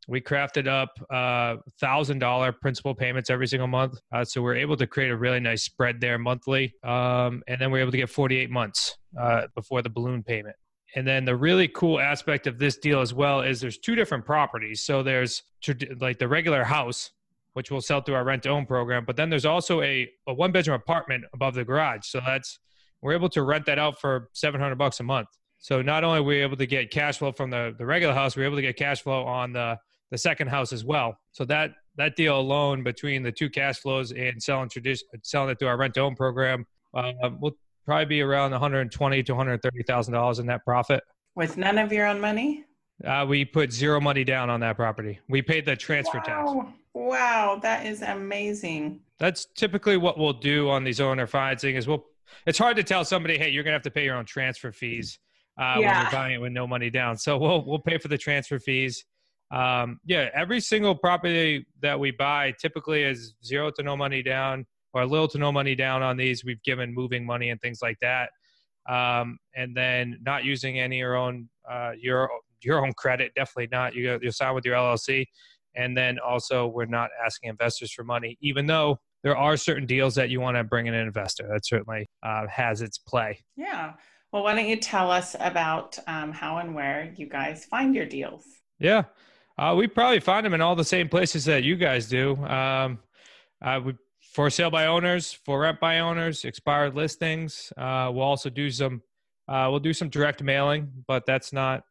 We 0.08 0.20
crafted 0.20 0.68
up 0.68 0.90
uh, 1.10 1.60
thousand 1.80 2.20
dollar 2.20 2.52
principal 2.52 2.94
payments 2.94 3.28
every 3.28 3.48
single 3.48 3.66
month, 3.66 3.98
uh, 4.12 4.24
so 4.24 4.40
we're 4.40 4.54
able 4.54 4.76
to 4.76 4.86
create 4.86 5.10
a 5.10 5.16
really 5.16 5.40
nice 5.40 5.64
spread 5.64 6.00
there 6.00 6.16
monthly, 6.16 6.74
um, 6.84 7.42
and 7.48 7.60
then 7.60 7.70
we're 7.70 7.80
able 7.80 7.90
to 7.90 7.96
get 7.96 8.08
48 8.08 8.50
months 8.50 8.96
uh, 9.20 9.48
before 9.54 9.82
the 9.82 9.90
balloon 9.90 10.22
payment. 10.22 10.54
And 10.94 11.06
then 11.06 11.24
the 11.24 11.36
really 11.36 11.68
cool 11.68 12.00
aspect 12.00 12.46
of 12.46 12.58
this 12.58 12.78
deal 12.78 13.00
as 13.00 13.12
well 13.12 13.42
is 13.42 13.60
there's 13.60 13.78
two 13.78 13.94
different 13.94 14.24
properties. 14.24 14.82
So 14.82 15.02
there's 15.02 15.42
like 16.00 16.18
the 16.18 16.28
regular 16.28 16.64
house, 16.64 17.10
which 17.54 17.70
we'll 17.70 17.80
sell 17.80 18.00
through 18.00 18.14
our 18.14 18.24
rent 18.24 18.44
to 18.44 18.50
own 18.50 18.64
program, 18.64 19.04
but 19.04 19.16
then 19.16 19.28
there's 19.28 19.44
also 19.44 19.82
a, 19.82 20.08
a 20.26 20.32
one 20.32 20.52
bedroom 20.52 20.76
apartment 20.76 21.24
above 21.34 21.54
the 21.54 21.64
garage. 21.64 22.06
So 22.06 22.20
that's 22.24 22.58
we're 23.02 23.12
able 23.12 23.28
to 23.30 23.42
rent 23.42 23.66
that 23.66 23.78
out 23.78 24.00
for 24.00 24.30
700 24.32 24.76
bucks 24.76 25.00
a 25.00 25.02
month. 25.02 25.28
So 25.58 25.82
not 25.82 26.04
only 26.04 26.20
are 26.20 26.22
we 26.22 26.40
able 26.42 26.56
to 26.56 26.66
get 26.66 26.90
cash 26.90 27.18
flow 27.18 27.32
from 27.32 27.50
the, 27.50 27.74
the 27.76 27.84
regular 27.84 28.14
house, 28.14 28.36
we're 28.36 28.44
able 28.44 28.56
to 28.56 28.62
get 28.62 28.76
cash 28.76 29.02
flow 29.02 29.24
on 29.24 29.52
the 29.52 29.78
the 30.10 30.18
second 30.18 30.48
house 30.48 30.72
as 30.72 30.84
well. 30.84 31.18
So 31.32 31.44
that 31.46 31.72
that 31.96 32.16
deal 32.16 32.38
alone 32.38 32.82
between 32.82 33.22
the 33.22 33.32
two 33.32 33.48
cash 33.48 33.78
flows 33.78 34.12
and 34.12 34.42
selling 34.42 34.68
tradition 34.68 35.06
selling 35.22 35.50
it 35.50 35.58
through 35.58 35.68
our 35.68 35.76
rent 35.76 35.94
to 35.94 36.00
own 36.00 36.14
program 36.14 36.66
uh, 36.94 37.12
will 37.40 37.56
probably 37.84 38.04
be 38.04 38.20
around 38.20 38.50
120 38.50 39.22
to 39.22 39.32
130 39.32 39.82
thousand 39.84 40.14
dollars 40.14 40.38
in 40.38 40.46
net 40.46 40.64
profit. 40.64 41.02
With 41.34 41.56
none 41.56 41.78
of 41.78 41.92
your 41.92 42.06
own 42.06 42.20
money. 42.20 42.64
Uh, 43.04 43.26
we 43.28 43.44
put 43.44 43.72
zero 43.72 44.00
money 44.00 44.24
down 44.24 44.48
on 44.48 44.60
that 44.60 44.76
property. 44.76 45.20
We 45.28 45.42
paid 45.42 45.66
the 45.66 45.76
transfer 45.76 46.18
wow. 46.18 46.22
tax. 46.24 46.72
Wow, 46.94 47.58
that 47.62 47.84
is 47.84 48.00
amazing. 48.00 49.00
That's 49.18 49.46
typically 49.54 49.98
what 49.98 50.18
we'll 50.18 50.32
do 50.32 50.70
on 50.70 50.82
these 50.82 51.00
owner 51.00 51.26
financing 51.26 51.76
is 51.76 51.86
we'll. 51.86 52.04
It's 52.46 52.58
hard 52.58 52.76
to 52.76 52.82
tell 52.82 53.04
somebody, 53.04 53.38
hey, 53.38 53.50
you're 53.50 53.62
gonna 53.62 53.74
have 53.74 53.82
to 53.82 53.90
pay 53.90 54.04
your 54.04 54.16
own 54.16 54.24
transfer 54.24 54.72
fees 54.72 55.18
uh, 55.60 55.76
yeah. 55.78 55.94
when 55.94 56.02
you're 56.02 56.10
buying 56.10 56.34
it 56.34 56.40
with 56.40 56.52
no 56.52 56.66
money 56.66 56.90
down. 56.90 57.16
So 57.16 57.36
we'll 57.36 57.64
we'll 57.64 57.78
pay 57.78 57.98
for 57.98 58.08
the 58.08 58.18
transfer 58.18 58.58
fees 58.58 59.04
um, 59.50 60.00
yeah, 60.04 60.28
every 60.34 60.60
single 60.60 60.94
property 60.94 61.66
that 61.80 61.98
we 61.98 62.10
buy 62.10 62.52
typically 62.60 63.02
is 63.04 63.34
zero 63.44 63.70
to 63.76 63.82
no 63.82 63.96
money 63.96 64.22
down 64.22 64.66
or 64.92 65.06
little 65.06 65.28
to 65.28 65.38
no 65.38 65.52
money 65.52 65.74
down 65.74 66.02
on 66.02 66.16
these. 66.16 66.44
We've 66.44 66.62
given 66.62 66.92
moving 66.94 67.24
money 67.24 67.50
and 67.50 67.60
things 67.60 67.80
like 67.82 67.98
that. 68.00 68.30
um, 68.88 69.38
and 69.54 69.76
then 69.76 70.18
not 70.24 70.44
using 70.44 70.78
any 70.78 70.98
your 70.98 71.16
own 71.16 71.48
uh, 71.68 71.92
your 71.98 72.30
your 72.62 72.84
own 72.84 72.92
credit. 72.94 73.32
Definitely 73.34 73.68
not. 73.72 73.94
You 73.94 74.18
you 74.22 74.30
sign 74.30 74.54
with 74.54 74.64
your 74.64 74.76
LLC, 74.76 75.26
and 75.74 75.96
then 75.96 76.18
also 76.18 76.66
we're 76.66 76.86
not 76.86 77.10
asking 77.24 77.50
investors 77.50 77.92
for 77.92 78.04
money, 78.04 78.36
even 78.40 78.66
though 78.66 78.98
there 79.22 79.36
are 79.36 79.56
certain 79.56 79.86
deals 79.86 80.14
that 80.14 80.30
you 80.30 80.40
want 80.40 80.56
to 80.56 80.64
bring 80.64 80.86
in 80.86 80.94
an 80.94 81.06
investor. 81.06 81.48
That 81.48 81.66
certainly 81.66 82.08
uh, 82.22 82.46
has 82.48 82.80
its 82.82 82.98
play. 82.98 83.44
Yeah. 83.56 83.94
Well, 84.32 84.42
why 84.44 84.54
don't 84.54 84.68
you 84.68 84.76
tell 84.76 85.10
us 85.10 85.34
about 85.40 85.98
um, 86.06 86.32
how 86.32 86.58
and 86.58 86.74
where 86.74 87.12
you 87.16 87.26
guys 87.28 87.64
find 87.64 87.94
your 87.94 88.06
deals? 88.06 88.44
Yeah. 88.78 89.04
Uh, 89.58 89.74
we 89.76 89.86
probably 89.86 90.20
find 90.20 90.44
them 90.44 90.54
in 90.54 90.60
all 90.60 90.76
the 90.76 90.84
same 90.84 91.08
places 91.08 91.44
that 91.46 91.64
you 91.64 91.76
guys 91.76 92.08
do. 92.08 92.36
Um, 92.44 92.98
uh, 93.62 93.80
we 93.84 93.94
for 94.36 94.50
sale 94.50 94.70
by 94.70 94.86
owners, 94.86 95.32
for 95.32 95.60
rent 95.60 95.80
by 95.80 96.00
owners, 96.00 96.44
expired 96.44 96.94
listings. 96.94 97.72
Uh, 97.78 98.10
we'll 98.12 98.24
also 98.24 98.50
do 98.50 98.70
some. 98.70 99.00
Uh, 99.48 99.68
we'll 99.70 99.80
do 99.80 99.94
some 99.94 100.10
direct 100.10 100.42
mailing, 100.42 100.92
but 101.06 101.24
that's 101.24 101.54
not 101.54 101.84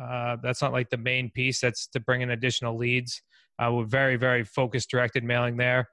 uh, 0.00 0.36
that's 0.40 0.62
not 0.62 0.72
like 0.72 0.88
the 0.88 0.96
main 0.96 1.30
piece. 1.30 1.60
That's 1.60 1.88
to 1.88 1.98
bring 1.98 2.20
in 2.20 2.30
additional 2.30 2.76
leads. 2.76 3.22
Uh, 3.58 3.72
we're 3.72 3.86
very 3.86 4.14
very 4.14 4.44
focused 4.44 4.88
directed 4.88 5.24
mailing 5.24 5.56
there. 5.56 5.88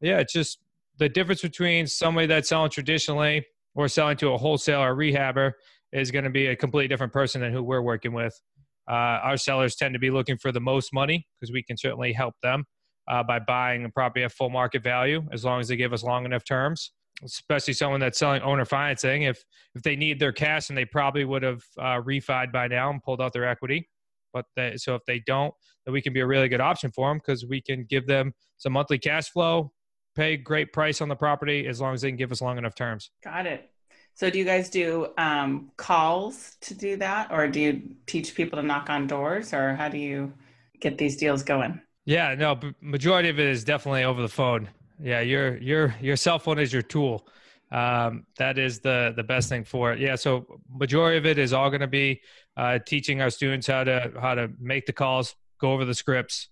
Yeah, 0.00 0.20
it's 0.20 0.32
just 0.32 0.58
the 0.96 1.10
difference 1.10 1.42
between 1.42 1.86
somebody 1.86 2.26
that's 2.26 2.48
selling 2.48 2.70
traditionally 2.70 3.44
or 3.74 3.88
selling 3.88 4.16
to 4.18 4.32
a 4.32 4.38
wholesaler 4.38 4.92
or 4.92 4.96
rehabber 4.96 5.52
is 5.92 6.10
going 6.10 6.24
to 6.24 6.30
be 6.30 6.46
a 6.46 6.56
completely 6.56 6.88
different 6.88 7.12
person 7.12 7.42
than 7.42 7.52
who 7.52 7.62
we're 7.62 7.82
working 7.82 8.14
with. 8.14 8.40
Uh, 8.88 9.20
our 9.22 9.36
sellers 9.36 9.76
tend 9.76 9.94
to 9.94 9.98
be 9.98 10.10
looking 10.10 10.36
for 10.36 10.52
the 10.52 10.60
most 10.60 10.92
money 10.92 11.26
because 11.40 11.52
we 11.52 11.62
can 11.62 11.76
certainly 11.76 12.12
help 12.12 12.34
them 12.42 12.64
uh, 13.08 13.22
by 13.22 13.38
buying 13.38 13.84
a 13.84 13.88
property 13.88 14.24
at 14.24 14.32
full 14.32 14.50
market 14.50 14.82
value 14.82 15.22
as 15.32 15.44
long 15.44 15.60
as 15.60 15.68
they 15.68 15.76
give 15.76 15.92
us 15.92 16.02
long 16.02 16.24
enough 16.24 16.44
terms. 16.44 16.92
Especially 17.24 17.74
someone 17.74 18.00
that's 18.00 18.18
selling 18.18 18.42
owner 18.42 18.64
financing, 18.64 19.22
if 19.22 19.44
if 19.76 19.82
they 19.82 19.94
need 19.94 20.18
their 20.18 20.32
cash 20.32 20.70
and 20.70 20.78
they 20.78 20.84
probably 20.84 21.24
would 21.24 21.42
have 21.42 21.62
uh, 21.78 22.00
refied 22.00 22.50
by 22.50 22.66
now 22.66 22.90
and 22.90 23.02
pulled 23.02 23.20
out 23.20 23.32
their 23.32 23.46
equity, 23.46 23.88
but 24.32 24.44
they, 24.56 24.76
so 24.76 24.94
if 24.96 25.02
they 25.06 25.22
don't, 25.24 25.54
then 25.84 25.92
we 25.92 26.02
can 26.02 26.12
be 26.12 26.20
a 26.20 26.26
really 26.26 26.48
good 26.48 26.60
option 26.60 26.90
for 26.90 27.08
them 27.08 27.18
because 27.18 27.46
we 27.46 27.60
can 27.60 27.84
give 27.88 28.06
them 28.06 28.32
some 28.56 28.72
monthly 28.72 28.98
cash 28.98 29.30
flow, 29.30 29.72
pay 30.16 30.36
great 30.36 30.72
price 30.72 31.00
on 31.00 31.08
the 31.08 31.14
property 31.14 31.66
as 31.66 31.80
long 31.80 31.94
as 31.94 32.00
they 32.00 32.08
can 32.08 32.16
give 32.16 32.32
us 32.32 32.40
long 32.40 32.58
enough 32.58 32.74
terms. 32.74 33.10
Got 33.22 33.46
it. 33.46 33.70
So 34.14 34.30
do 34.30 34.38
you 34.38 34.44
guys 34.44 34.70
do 34.70 35.08
um, 35.18 35.70
calls 35.76 36.56
to 36.62 36.74
do 36.74 36.96
that, 36.96 37.30
or 37.30 37.48
do 37.48 37.60
you 37.60 37.82
teach 38.06 38.34
people 38.34 38.60
to 38.60 38.66
knock 38.66 38.90
on 38.90 39.06
doors, 39.06 39.52
or 39.52 39.74
how 39.74 39.88
do 39.88 39.98
you 39.98 40.32
get 40.80 40.98
these 40.98 41.16
deals 41.16 41.42
going? 41.42 41.80
Yeah, 42.04 42.34
no, 42.34 42.58
majority 42.80 43.28
of 43.28 43.38
it 43.38 43.46
is 43.46 43.64
definitely 43.64 44.04
over 44.04 44.20
the 44.20 44.28
phone. 44.28 44.68
Yeah, 45.00 45.20
your 45.20 45.56
your 45.58 45.94
your 46.00 46.16
cell 46.16 46.38
phone 46.38 46.58
is 46.58 46.72
your 46.72 46.82
tool. 46.82 47.26
Um, 47.70 48.26
that 48.36 48.58
is 48.58 48.80
the 48.80 49.14
the 49.16 49.22
best 49.22 49.48
thing 49.48 49.64
for 49.64 49.92
it. 49.92 49.98
Yeah, 49.98 50.16
so 50.16 50.46
majority 50.68 51.16
of 51.16 51.26
it 51.26 51.38
is 51.38 51.52
all 51.52 51.70
going 51.70 51.80
to 51.80 51.86
be 51.86 52.20
uh, 52.56 52.80
teaching 52.86 53.22
our 53.22 53.30
students 53.30 53.66
how 53.66 53.84
to 53.84 54.12
how 54.20 54.34
to 54.34 54.50
make 54.60 54.86
the 54.86 54.92
calls, 54.92 55.34
go 55.58 55.72
over 55.72 55.84
the 55.84 55.94
scripts, 55.94 56.48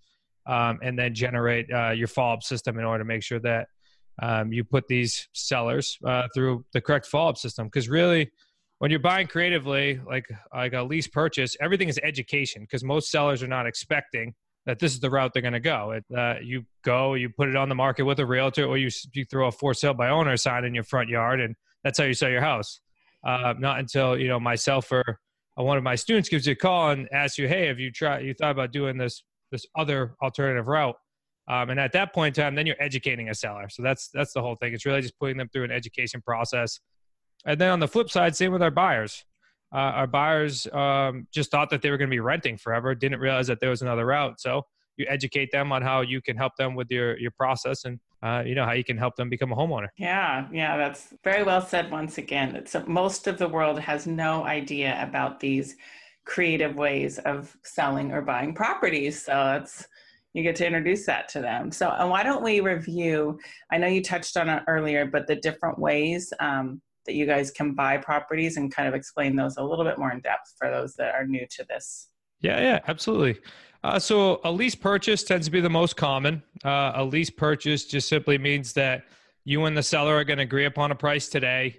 um, 0.47 0.79
and 0.83 0.99
then 0.99 1.15
generate 1.15 1.71
uh, 1.73 1.91
your 1.91 2.09
follow 2.09 2.35
up 2.35 2.43
system 2.43 2.79
in 2.79 2.85
order 2.85 3.05
to 3.05 3.09
make 3.09 3.23
sure 3.23 3.41
that 3.41 3.69
um, 4.21 4.53
you 4.53 4.65
put 4.65 4.87
these 4.89 5.29
sellers 5.33 5.99
uh, 6.05 6.29
through 6.35 6.65
the 6.73 6.81
correct 6.81 7.07
follow 7.07 7.31
up 7.31 7.39
system. 7.39 7.67
Because 7.67 7.89
really, 7.89 8.31
when 8.79 8.91
you're 8.91 9.01
buying 9.01 9.27
creatively, 9.27 10.01
like 10.07 10.27
like 10.55 10.73
a 10.73 10.83
lease 10.83 11.09
purchase, 11.09 11.57
everything 11.61 11.89
is 11.89 11.99
education. 12.03 12.63
Because 12.63 12.85
most 12.85 13.11
sellers 13.11 13.43
are 13.43 13.49
not 13.49 13.67
expecting 13.67 14.35
that 14.67 14.79
this 14.79 14.93
is 14.93 15.01
the 15.01 15.11
route 15.11 15.33
they're 15.33 15.43
going 15.43 15.55
to 15.55 15.61
go. 15.61 15.93
It, 15.93 16.05
uh, 16.17 16.35
you 16.43 16.65
go, 16.85 17.15
you 17.15 17.31
put 17.31 17.49
it 17.49 17.57
on 17.57 17.69
the 17.69 17.75
market 17.75 18.05
with 18.05 18.21
a 18.21 18.27
realtor, 18.27 18.65
or 18.65 18.77
you 18.77 18.91
you 19.13 19.25
throw 19.25 19.49
a 19.49 19.53
for 19.53 19.75
sale 19.75 19.95
by 19.95 20.11
owner 20.11 20.37
sign 20.37 20.65
in 20.65 20.75
your 20.75 20.85
front 20.85 21.09
yard, 21.09 21.41
and 21.41 21.57
that's 21.83 21.99
how 21.99 22.05
you 22.05 22.15
sell 22.15 22.31
your 22.31 22.43
house. 22.43 22.81
Uh, 23.27 23.55
not 23.59 23.79
until 23.79 24.19
you 24.19 24.29
know 24.29 24.41
myself 24.41 24.91
or 24.93 25.19
one 25.57 25.77
of 25.77 25.83
my 25.83 25.95
students 25.95 26.29
gives 26.29 26.47
you 26.47 26.53
a 26.53 26.57
call 26.57 26.91
and 26.91 27.09
asks 27.13 27.39
you, 27.39 27.49
"Hey, 27.49 27.67
have 27.67 27.79
you 27.79 27.91
tried? 27.91 28.25
You 28.25 28.35
thought 28.35 28.51
about 28.51 28.73
doing 28.73 28.97
this 28.97 29.23
this 29.51 29.67
other 29.77 30.15
alternative 30.23 30.69
route?" 30.69 30.97
Um, 31.51 31.71
and 31.71 31.81
at 31.81 31.93
that 31.93 32.15
point 32.15 32.39
in 32.39 32.45
time, 32.45 32.55
then 32.55 32.67
you're 32.67 32.81
educating 32.81 33.29
a 33.29 33.35
seller. 33.35 33.69
So 33.69 33.83
that's 33.83 34.09
that's 34.15 34.33
the 34.33 34.41
whole 34.41 34.55
thing. 34.57 34.73
It's 34.73 34.87
really 34.87 35.03
just 35.03 35.19
putting 35.19 35.37
them 35.37 35.49
through 35.53 35.65
an 35.65 35.73
education 35.73 36.23
process. 36.23 36.81
And 37.45 37.61
then 37.61 37.71
on 37.71 37.81
the 37.81 37.89
flip 37.89 38.11
side, 38.11 38.37
same 38.37 38.53
with 38.53 38.63
our 38.63 38.71
buyers 38.71 39.25
uh, 39.73 39.77
our 39.79 40.07
buyers 40.07 40.67
um, 40.73 41.27
just 41.33 41.51
thought 41.51 41.71
that 41.71 41.83
they 41.83 41.91
were 41.91 41.97
going 41.97 42.11
to 42.11 42.15
be 42.15 42.21
renting 42.21 42.57
forever, 42.57 42.95
didn't 42.95 43.21
realize 43.21 43.47
that 43.47 43.61
there 43.61 43.71
was 43.71 43.83
another 43.83 44.07
route. 44.07 44.41
So 44.41 44.67
you 44.97 45.07
educate 45.09 45.53
them 45.53 45.71
on 45.73 45.83
how 45.83 46.01
you 46.01 46.21
can 46.21 46.37
help 46.37 46.57
them 46.57 46.75
with 46.75 46.91
your 46.91 47.19
your 47.19 47.31
process 47.31 47.85
and 47.85 47.99
uh, 48.23 48.43
you 48.45 48.55
know 48.55 48.67
how 48.67 48.73
you 48.73 48.85
can 48.85 48.99
help 48.99 49.17
them 49.17 49.31
become 49.31 49.53
a 49.53 49.57
homeowner. 49.57 49.89
Yeah, 49.97 50.47
yeah, 50.53 50.77
that's 50.77 51.15
very 51.25 51.43
well 51.43 51.63
said. 51.63 51.91
Once 51.91 52.19
again, 52.19 52.55
it's 52.57 52.77
most 52.87 53.27
of 53.27 53.39
the 53.39 53.49
world 53.49 53.79
has 53.79 54.07
no 54.07 54.45
idea 54.45 55.01
about 55.03 55.41
these 55.41 55.77
creative 56.27 56.77
ways 56.77 57.19
of 57.21 57.57
selling 57.63 58.13
or 58.13 58.21
buying 58.21 58.55
properties. 58.55 59.25
So 59.25 59.61
it's 59.63 59.87
you 60.33 60.43
get 60.43 60.57
to 60.57 60.67
introduce 60.67 61.07
that 61.07 61.29
to 61.31 61.41
them. 61.41 61.73
So, 61.73 61.91
and 61.91 62.09
why 62.09 62.23
don't 62.23 62.43
we 62.43 62.61
review? 62.61 63.39
I 63.73 63.79
know 63.79 63.89
you 63.89 64.03
touched 64.03 64.37
on 64.37 64.49
it 64.49 64.63
earlier, 64.69 65.07
but 65.07 65.27
the 65.27 65.37
different 65.37 65.79
ways 65.79 66.33
um, 66.41 66.81
that 67.07 67.15
you 67.15 67.27
guys 67.27 67.51
can 67.51 67.75
buy 67.75 67.97
properties 67.97 68.57
and 68.57 68.73
kind 68.73 68.89
of 68.89 68.95
explain 68.95 69.35
those 69.35 69.57
a 69.57 69.63
little 69.63 69.85
bit 69.85 69.99
more 69.99 70.13
in 70.13 70.21
depth 70.21 70.55
for 70.57 70.71
those 70.71 70.95
that 70.95 71.15
are 71.15 71.27
new 71.27 71.47
to 71.51 71.65
this. 71.69 72.09
Yeah, 72.41 72.61
yeah, 72.61 72.81
absolutely. 72.87 73.41
Uh, 73.83 73.99
so 73.99 74.41
a 74.45 74.53
lease 74.53 74.75
purchase 74.75 75.25
tends 75.25 75.47
to 75.47 75.51
be 75.51 75.61
the 75.61 75.71
most 75.71 75.97
common. 75.97 76.43
Uh, 76.65 76.93
a 76.95 77.05
lease 77.05 77.31
purchase 77.31 77.87
just 77.87 78.09
simply 78.09 78.39
means 78.39 78.73
that 78.75 79.05
you 79.45 79.65
and 79.65 79.77
the 79.77 79.83
seller 79.83 80.15
are 80.17 80.25
going 80.25 80.37
to 80.37 80.45
agree 80.45 80.67
upon 80.67 80.93
a 80.93 80.95
price 80.95 81.29
today. 81.29 81.79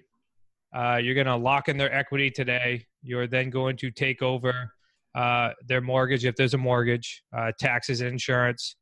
Uh, 0.76 1.00
you're 1.02 1.16
going 1.16 1.28
to 1.28 1.36
lock 1.36 1.70
in 1.70 1.78
their 1.78 1.94
equity 1.94 2.32
today. 2.32 2.86
You're 3.04 3.28
then 3.28 3.50
going 3.50 3.78
to 3.78 3.92
take 3.92 4.22
over 4.22 4.74
uh, 5.16 5.50
their 5.68 5.82
mortgage 5.82 6.26
if 6.26 6.36
there's 6.36 6.54
a 6.54 6.58
mortgage, 6.58 7.24
uh, 7.36 7.52
taxes, 7.60 8.02
insurance, 8.02 8.76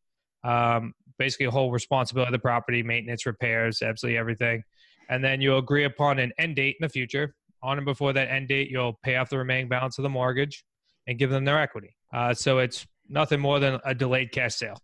um, 0.44 0.94
basically 1.18 1.46
a 1.46 1.52
whole 1.52 1.72
responsibility 1.72 2.30
of 2.30 2.34
the 2.34 2.40
property, 2.40 2.84
maintenance, 2.84 3.26
repairs, 3.26 3.82
absolutely 3.82 4.18
everything 4.18 4.64
and 5.10 5.24
then 5.24 5.42
you'll 5.42 5.58
agree 5.58 5.84
upon 5.84 6.20
an 6.20 6.32
end 6.38 6.56
date 6.56 6.78
in 6.80 6.86
the 6.86 6.90
future. 6.90 7.36
On 7.62 7.78
and 7.78 7.86
before 7.86 8.14
that 8.14 8.30
end 8.30 8.48
date, 8.48 8.70
you'll 8.70 8.98
pay 9.04 9.18
off 9.18 9.30
the 9.30 9.38
remaining 9.38 9.68
balance 9.68 9.98
of 9.98 10.04
the 10.04 10.10
mortgage 10.10 10.64
and 11.08 11.20
give 11.20 11.30
them 11.30 11.44
their 11.44 11.60
equity. 11.60 11.96
Uh, 12.14 12.34
so 12.34 12.60
it's 12.60 12.88
nothing 13.10 13.40
more 13.40 13.60
than 13.60 13.80
a 13.84 13.94
delayed 13.94 14.32
cash 14.32 14.56
sale. 14.56 14.80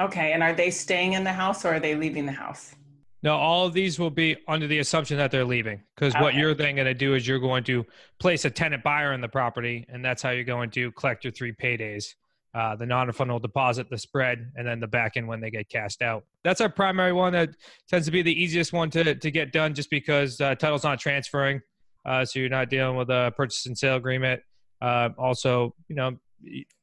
Okay, 0.00 0.32
and 0.32 0.42
are 0.42 0.54
they 0.54 0.70
staying 0.70 1.12
in 1.12 1.22
the 1.22 1.32
house 1.32 1.64
or 1.64 1.74
are 1.74 1.80
they 1.80 1.94
leaving 1.94 2.26
the 2.26 2.32
house? 2.32 2.74
No, 3.22 3.34
all 3.34 3.66
of 3.66 3.72
these 3.72 3.98
will 3.98 4.10
be 4.10 4.36
under 4.46 4.68
the 4.68 4.78
assumption 4.78 5.16
that 5.16 5.30
they're 5.30 5.44
leaving. 5.44 5.82
Because 5.96 6.14
what 6.14 6.34
you're 6.34 6.54
then 6.54 6.76
going 6.76 6.86
to 6.86 6.94
do 6.94 7.14
is 7.14 7.26
you're 7.26 7.40
going 7.40 7.64
to 7.64 7.84
place 8.20 8.44
a 8.44 8.50
tenant 8.50 8.84
buyer 8.84 9.12
in 9.12 9.20
the 9.20 9.28
property, 9.28 9.84
and 9.88 10.04
that's 10.04 10.22
how 10.22 10.30
you're 10.30 10.44
going 10.44 10.70
to 10.70 10.92
collect 10.92 11.24
your 11.24 11.32
three 11.32 11.52
paydays 11.52 12.14
uh, 12.54 12.74
the 12.74 12.86
non-refundable 12.86 13.42
deposit, 13.42 13.88
the 13.90 13.98
spread, 13.98 14.50
and 14.56 14.66
then 14.66 14.80
the 14.80 14.86
back 14.86 15.16
end 15.16 15.28
when 15.28 15.40
they 15.40 15.50
get 15.50 15.68
cashed 15.68 16.02
out. 16.02 16.24
That's 16.44 16.60
our 16.60 16.68
primary 16.68 17.12
one. 17.12 17.32
That 17.32 17.50
tends 17.88 18.06
to 18.06 18.12
be 18.12 18.22
the 18.22 18.32
easiest 18.32 18.72
one 18.72 18.90
to 18.90 19.14
to 19.14 19.30
get 19.30 19.52
done, 19.52 19.74
just 19.74 19.90
because 19.90 20.40
uh, 20.40 20.54
title's 20.54 20.84
not 20.84 20.98
transferring, 20.98 21.60
uh, 22.06 22.24
so 22.24 22.38
you're 22.38 22.48
not 22.48 22.70
dealing 22.70 22.96
with 22.96 23.10
a 23.10 23.32
purchase 23.36 23.66
and 23.66 23.76
sale 23.76 23.96
agreement. 23.96 24.40
Uh, 24.80 25.10
also, 25.18 25.74
you 25.88 25.96
know, 25.96 26.16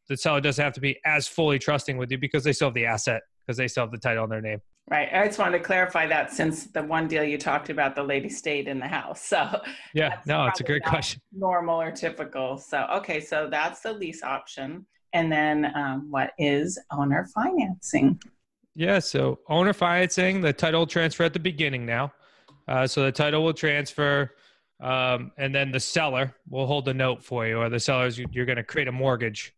the 0.07 0.17
seller 0.17 0.41
doesn't 0.41 0.63
have 0.63 0.73
to 0.73 0.81
be 0.81 0.99
as 1.05 1.27
fully 1.27 1.57
trusting 1.57 1.97
with 1.97 2.11
you 2.11 2.17
because 2.17 2.43
they 2.43 2.53
still 2.53 2.67
have 2.67 2.75
the 2.75 2.85
asset 2.85 3.21
because 3.45 3.57
they 3.57 3.67
still 3.67 3.83
have 3.83 3.91
the 3.91 3.97
title 3.97 4.23
in 4.23 4.29
their 4.29 4.41
name. 4.41 4.61
Right. 4.87 5.09
I 5.11 5.25
just 5.25 5.39
wanted 5.39 5.57
to 5.57 5.63
clarify 5.63 6.05
that 6.07 6.31
since 6.31 6.65
the 6.65 6.83
one 6.83 7.07
deal 7.07 7.23
you 7.23 7.39
talked 7.39 7.71
about, 7.71 7.95
the 7.95 8.03
lady 8.03 8.29
stayed 8.29 8.67
in 8.67 8.77
the 8.77 8.87
house. 8.87 9.25
So 9.25 9.61
yeah, 9.95 10.19
no, 10.27 10.45
it's 10.45 10.59
a 10.59 10.63
great 10.63 10.83
question. 10.83 11.21
Normal 11.31 11.81
or 11.81 11.91
typical. 11.91 12.57
So 12.57 12.85
okay, 12.93 13.19
so 13.19 13.47
that's 13.49 13.81
the 13.81 13.91
lease 13.91 14.21
option. 14.21 14.85
And 15.13 15.31
then 15.31 15.71
um, 15.75 16.11
what 16.11 16.33
is 16.37 16.77
owner 16.91 17.27
financing? 17.33 18.19
Yeah, 18.75 18.99
so 18.99 19.39
owner 19.47 19.73
financing, 19.73 20.41
the 20.41 20.53
title 20.53 20.85
transfer 20.85 21.23
at 21.23 21.33
the 21.33 21.39
beginning 21.39 21.85
now. 21.85 22.11
Uh, 22.67 22.85
so 22.85 23.03
the 23.03 23.11
title 23.11 23.43
will 23.43 23.53
transfer, 23.53 24.31
um, 24.81 25.31
and 25.37 25.55
then 25.55 25.71
the 25.71 25.79
seller 25.79 26.35
will 26.49 26.67
hold 26.67 26.85
the 26.85 26.93
note 26.93 27.23
for 27.23 27.47
you, 27.47 27.57
or 27.57 27.69
the 27.69 27.79
sellers 27.79 28.19
you're 28.19 28.45
going 28.45 28.57
to 28.57 28.63
create 28.63 28.87
a 28.87 28.91
mortgage, 28.91 29.55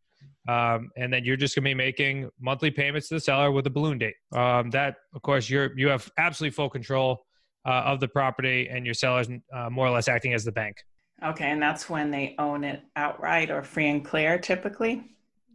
um, 0.47 0.91
and 0.95 1.11
then 1.11 1.25
you're 1.25 1.37
just 1.37 1.55
going 1.55 1.63
to 1.63 1.69
be 1.69 1.73
making 1.73 2.29
monthly 2.39 2.71
payments 2.71 3.09
to 3.09 3.15
the 3.15 3.19
seller 3.19 3.51
with 3.51 3.67
a 3.67 3.69
balloon 3.69 3.97
date. 3.97 4.15
Um, 4.31 4.69
that, 4.71 4.95
of 5.13 5.21
course, 5.21 5.49
you're 5.49 5.77
you 5.77 5.89
have 5.89 6.09
absolutely 6.17 6.55
full 6.55 6.69
control 6.69 7.25
uh, 7.65 7.83
of 7.85 7.99
the 7.99 8.07
property, 8.07 8.69
and 8.71 8.85
your 8.85 8.93
seller's 8.93 9.27
uh, 9.53 9.69
more 9.69 9.87
or 9.87 9.91
less 9.91 10.07
acting 10.07 10.33
as 10.33 10.45
the 10.45 10.51
bank. 10.51 10.77
Okay, 11.23 11.45
and 11.45 11.61
that's 11.61 11.89
when 11.89 12.11
they 12.11 12.35
own 12.39 12.63
it 12.63 12.81
outright 12.95 13.49
or 13.49 13.63
free 13.63 13.89
and 13.89 14.05
clear, 14.05 14.37
typically. 14.37 15.03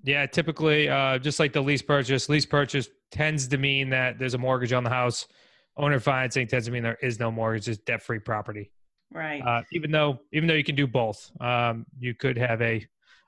Yeah, 0.04 0.26
typically, 0.26 0.88
uh, 0.88 1.18
just 1.18 1.38
like 1.38 1.52
the 1.52 1.62
lease 1.62 1.82
purchase, 1.82 2.28
lease 2.28 2.46
purchase 2.46 2.88
tends 3.12 3.46
to 3.48 3.58
mean 3.58 3.88
that 3.90 4.18
there's 4.18 4.34
a 4.34 4.38
mortgage 4.38 4.72
on 4.72 4.82
the 4.84 4.90
house. 4.90 5.26
Owner 5.76 6.00
financing 6.00 6.46
tends 6.48 6.66
to 6.66 6.72
mean 6.72 6.82
there 6.82 6.98
is 7.00 7.18
no 7.18 7.30
mortgage; 7.30 7.68
it's 7.68 7.78
debt-free 7.78 8.18
property. 8.18 8.72
Right. 9.10 9.40
Uh, 9.40 9.62
even 9.72 9.90
though, 9.90 10.20
even 10.32 10.48
though 10.48 10.54
you 10.54 10.64
can 10.64 10.74
do 10.74 10.86
both, 10.86 11.30
um, 11.40 11.86
you 11.98 12.14
could 12.14 12.36
have 12.36 12.60
a 12.60 12.84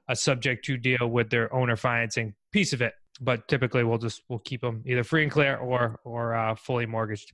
a 0.08 0.16
subject 0.16 0.64
to 0.66 0.76
deal 0.76 1.08
with 1.08 1.30
their 1.30 1.52
owner 1.54 1.76
financing 1.76 2.34
piece 2.52 2.72
of 2.72 2.82
it. 2.82 2.92
But 3.20 3.46
typically, 3.48 3.84
we'll 3.84 3.98
just 3.98 4.22
we'll 4.28 4.40
keep 4.40 4.60
them 4.60 4.82
either 4.86 5.04
free 5.04 5.22
and 5.22 5.30
clear 5.30 5.56
or 5.56 6.00
or 6.04 6.34
uh, 6.34 6.54
fully 6.56 6.86
mortgaged. 6.86 7.32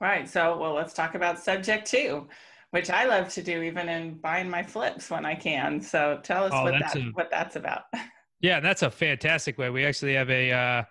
Right. 0.00 0.28
So, 0.28 0.56
well, 0.56 0.74
let's 0.74 0.94
talk 0.94 1.16
about 1.16 1.40
subject 1.40 1.86
to, 1.90 2.28
which 2.70 2.88
I 2.88 3.04
love 3.06 3.28
to 3.30 3.42
do 3.42 3.62
even 3.62 3.88
in 3.88 4.14
buying 4.14 4.48
my 4.48 4.62
flips 4.62 5.10
when 5.10 5.26
I 5.26 5.34
can. 5.34 5.80
So 5.80 6.20
tell 6.22 6.44
us 6.44 6.52
oh, 6.54 6.62
what, 6.62 6.74
that, 6.78 6.96
a, 6.96 7.00
what 7.14 7.30
that's 7.30 7.56
about. 7.56 7.82
Yeah, 8.40 8.58
And 8.58 8.64
that's 8.64 8.82
a 8.82 8.90
fantastic 8.90 9.58
way. 9.58 9.68
We 9.68 9.84
actually 9.84 10.14
have 10.14 10.30
a 10.30 10.52
uh, 10.52 10.84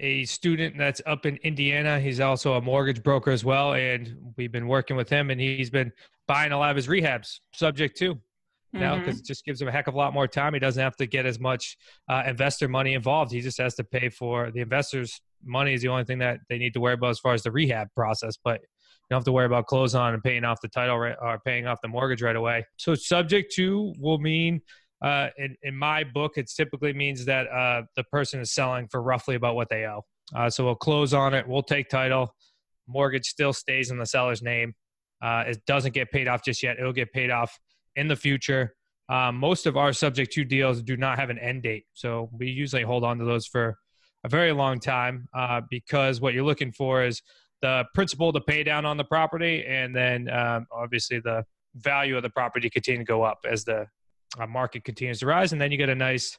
a 0.00 0.24
student 0.24 0.76
that's 0.76 1.00
up 1.06 1.24
in 1.24 1.36
Indiana. 1.38 1.98
He's 1.98 2.20
also 2.20 2.54
a 2.54 2.60
mortgage 2.60 3.02
broker 3.02 3.30
as 3.30 3.42
well, 3.42 3.72
and 3.72 4.14
we've 4.36 4.52
been 4.52 4.68
working 4.68 4.94
with 4.94 5.08
him, 5.08 5.30
and 5.30 5.40
he's 5.40 5.70
been 5.70 5.92
buying 6.26 6.52
a 6.52 6.58
lot 6.58 6.70
of 6.70 6.76
his 6.76 6.86
rehabs 6.86 7.40
subject 7.54 7.96
to 7.98 8.18
now 8.74 8.98
because 8.98 9.16
mm-hmm. 9.16 9.20
it 9.20 9.26
just 9.26 9.44
gives 9.44 9.60
him 9.60 9.68
a 9.68 9.72
heck 9.72 9.86
of 9.86 9.94
a 9.94 9.96
lot 9.96 10.12
more 10.12 10.26
time. 10.26 10.54
He 10.54 10.60
doesn't 10.60 10.82
have 10.82 10.96
to 10.96 11.06
get 11.06 11.26
as 11.26 11.40
much 11.40 11.76
uh, 12.08 12.22
investor 12.26 12.68
money 12.68 12.94
involved. 12.94 13.32
He 13.32 13.40
just 13.40 13.58
has 13.58 13.74
to 13.76 13.84
pay 13.84 14.08
for 14.08 14.50
the 14.50 14.60
investors' 14.60 15.20
money 15.44 15.74
is 15.74 15.82
the 15.82 15.88
only 15.88 16.04
thing 16.04 16.18
that 16.18 16.40
they 16.48 16.58
need 16.58 16.74
to 16.74 16.80
worry 16.80 16.94
about 16.94 17.10
as 17.10 17.18
far 17.18 17.34
as 17.34 17.42
the 17.42 17.50
rehab 17.50 17.88
process. 17.94 18.36
But 18.42 18.60
you 18.60 19.06
don't 19.10 19.18
have 19.18 19.24
to 19.24 19.32
worry 19.32 19.46
about 19.46 19.66
close 19.66 19.94
on 19.94 20.14
and 20.14 20.22
paying 20.22 20.44
off 20.44 20.60
the 20.60 20.68
title 20.68 20.98
right, 20.98 21.16
or 21.20 21.38
paying 21.44 21.66
off 21.66 21.80
the 21.82 21.88
mortgage 21.88 22.22
right 22.22 22.36
away. 22.36 22.66
So 22.76 22.94
subject 22.94 23.52
to 23.56 23.92
will 23.98 24.18
mean 24.18 24.62
uh, 25.02 25.28
in, 25.36 25.56
in 25.62 25.76
my 25.76 26.04
book, 26.04 26.32
it 26.36 26.50
typically 26.50 26.94
means 26.94 27.26
that 27.26 27.46
uh, 27.48 27.82
the 27.96 28.04
person 28.04 28.40
is 28.40 28.52
selling 28.52 28.88
for 28.88 29.02
roughly 29.02 29.34
about 29.34 29.54
what 29.54 29.68
they 29.68 29.84
owe. 29.84 30.02
Uh, 30.34 30.48
so 30.48 30.64
we'll 30.64 30.74
close 30.74 31.12
on 31.12 31.34
it. 31.34 31.46
We'll 31.46 31.62
take 31.62 31.90
title. 31.90 32.34
Mortgage 32.86 33.26
still 33.26 33.52
stays 33.52 33.90
in 33.90 33.98
the 33.98 34.06
seller's 34.06 34.42
name. 34.42 34.74
Uh, 35.20 35.44
it 35.46 35.62
doesn't 35.66 35.92
get 35.92 36.10
paid 36.10 36.28
off 36.28 36.42
just 36.42 36.62
yet. 36.62 36.78
It'll 36.78 36.92
get 36.92 37.12
paid 37.12 37.30
off 37.30 37.58
in 37.96 38.08
the 38.08 38.16
future. 38.16 38.74
Um, 39.08 39.36
most 39.36 39.66
of 39.66 39.76
our 39.76 39.92
subject 39.92 40.32
to 40.32 40.44
deals 40.44 40.82
do 40.82 40.96
not 40.96 41.18
have 41.18 41.30
an 41.30 41.38
end 41.38 41.62
date. 41.62 41.84
So 41.92 42.30
we 42.32 42.48
usually 42.48 42.82
hold 42.82 43.04
on 43.04 43.18
to 43.18 43.24
those 43.24 43.46
for 43.46 43.76
a 44.24 44.28
very 44.28 44.52
long 44.52 44.80
time 44.80 45.28
uh, 45.34 45.60
because 45.68 46.20
what 46.20 46.32
you're 46.32 46.44
looking 46.44 46.72
for 46.72 47.04
is 47.04 47.20
the 47.60 47.84
principal 47.94 48.32
to 48.32 48.40
pay 48.40 48.62
down 48.62 48.84
on 48.84 48.96
the 48.96 49.04
property, 49.04 49.64
and 49.66 49.94
then 49.94 50.30
um, 50.30 50.66
obviously 50.72 51.20
the 51.20 51.44
value 51.76 52.16
of 52.16 52.22
the 52.22 52.30
property 52.30 52.68
continue 52.70 53.00
to 53.00 53.04
go 53.04 53.22
up 53.22 53.38
as 53.48 53.64
the 53.64 53.86
uh, 54.38 54.46
market 54.46 54.84
continues 54.84 55.20
to 55.20 55.26
rise, 55.26 55.52
and 55.52 55.60
then 55.60 55.70
you 55.70 55.78
get 55.78 55.88
a 55.88 55.94
nice 55.94 56.38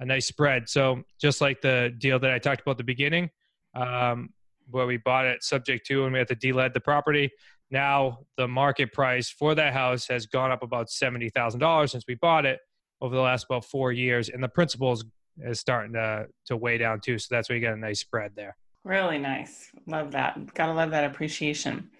a 0.00 0.04
nice 0.04 0.26
spread. 0.26 0.68
So 0.68 1.02
just 1.18 1.40
like 1.40 1.62
the 1.62 1.94
deal 1.98 2.18
that 2.18 2.30
I 2.30 2.38
talked 2.38 2.60
about 2.60 2.72
at 2.72 2.78
the 2.78 2.84
beginning, 2.84 3.30
um, 3.74 4.30
where 4.70 4.86
we 4.86 4.98
bought 4.98 5.24
it 5.24 5.42
subject 5.42 5.86
to 5.86 6.04
and 6.04 6.12
we 6.12 6.18
had 6.18 6.28
to 6.28 6.34
de-lead 6.34 6.74
the 6.74 6.80
property. 6.80 7.30
Now 7.70 8.20
the 8.36 8.46
market 8.46 8.92
price 8.92 9.28
for 9.28 9.54
that 9.54 9.72
house 9.72 10.06
has 10.08 10.26
gone 10.26 10.52
up 10.52 10.62
about 10.62 10.90
seventy 10.90 11.28
thousand 11.30 11.60
dollars 11.60 11.92
since 11.92 12.04
we 12.06 12.14
bought 12.14 12.46
it 12.46 12.60
over 13.00 13.14
the 13.14 13.20
last 13.20 13.46
about 13.50 13.64
four 13.64 13.92
years, 13.92 14.28
and 14.28 14.42
the 14.42 14.48
principal 14.48 14.92
is, 14.92 15.04
is 15.38 15.60
starting 15.60 15.92
to 15.94 16.26
to 16.46 16.56
weigh 16.56 16.78
down 16.78 17.00
too. 17.00 17.18
So 17.18 17.34
that's 17.34 17.48
where 17.48 17.56
you 17.56 17.60
get 17.60 17.74
a 17.74 17.76
nice 17.76 18.00
spread 18.00 18.32
there. 18.36 18.56
Really 18.84 19.18
nice. 19.18 19.70
Love 19.86 20.12
that. 20.12 20.54
Gotta 20.54 20.72
love 20.72 20.90
that 20.90 21.04
appreciation. 21.04 21.90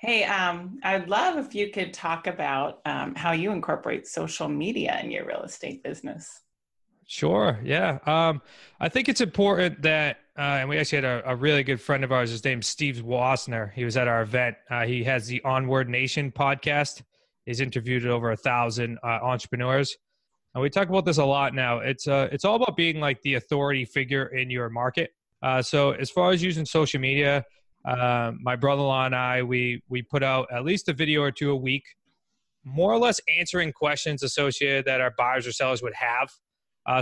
Hey, 0.00 0.24
um, 0.24 0.78
I'd 0.82 1.08
love 1.08 1.38
if 1.38 1.54
you 1.54 1.70
could 1.70 1.94
talk 1.94 2.26
about 2.26 2.80
um, 2.84 3.14
how 3.14 3.32
you 3.32 3.52
incorporate 3.52 4.06
social 4.06 4.48
media 4.48 5.00
in 5.02 5.10
your 5.10 5.24
real 5.24 5.40
estate 5.40 5.82
business. 5.82 6.42
Sure. 7.06 7.58
Yeah. 7.64 7.98
Um, 8.04 8.42
I 8.80 8.90
think 8.90 9.08
it's 9.08 9.22
important 9.22 9.80
that, 9.82 10.18
uh, 10.36 10.58
and 10.58 10.68
we 10.68 10.78
actually 10.78 10.96
had 10.96 11.04
a, 11.04 11.30
a, 11.30 11.36
really 11.36 11.62
good 11.62 11.80
friend 11.80 12.02
of 12.02 12.10
ours. 12.10 12.30
His 12.30 12.44
name's 12.44 12.66
Steve 12.66 12.96
Woessner. 13.04 13.72
He 13.72 13.84
was 13.84 13.96
at 13.96 14.08
our 14.08 14.22
event. 14.22 14.56
Uh, 14.68 14.84
he 14.84 15.04
has 15.04 15.28
the 15.28 15.40
Onward 15.44 15.88
Nation 15.88 16.32
podcast. 16.32 17.02
He's 17.46 17.60
interviewed 17.60 18.04
over 18.06 18.32
a 18.32 18.36
thousand 18.36 18.98
uh, 19.04 19.20
entrepreneurs, 19.22 19.96
and 20.54 20.62
we 20.62 20.70
talk 20.70 20.88
about 20.88 21.04
this 21.04 21.18
a 21.18 21.24
lot 21.24 21.54
now. 21.54 21.78
It's 21.78 22.08
uh, 22.08 22.28
it's 22.32 22.44
all 22.44 22.56
about 22.56 22.76
being 22.76 22.98
like 22.98 23.22
the 23.22 23.34
authority 23.34 23.84
figure 23.84 24.26
in 24.26 24.50
your 24.50 24.68
market. 24.70 25.10
Uh, 25.40 25.62
so 25.62 25.92
as 25.92 26.10
far 26.10 26.32
as 26.32 26.42
using 26.42 26.64
social 26.64 27.00
media, 27.00 27.44
uh, 27.84 28.32
my 28.40 28.56
brother-in-law 28.56 29.06
and 29.06 29.14
I, 29.14 29.42
we 29.44 29.84
we 29.88 30.02
put 30.02 30.24
out 30.24 30.48
at 30.50 30.64
least 30.64 30.88
a 30.88 30.92
video 30.92 31.22
or 31.22 31.30
two 31.30 31.52
a 31.52 31.56
week, 31.56 31.84
more 32.64 32.92
or 32.92 32.98
less 32.98 33.20
answering 33.38 33.72
questions 33.72 34.24
associated 34.24 34.84
that 34.86 35.00
our 35.00 35.12
buyers 35.16 35.46
or 35.46 35.52
sellers 35.52 35.80
would 35.80 35.94
have. 35.94 36.32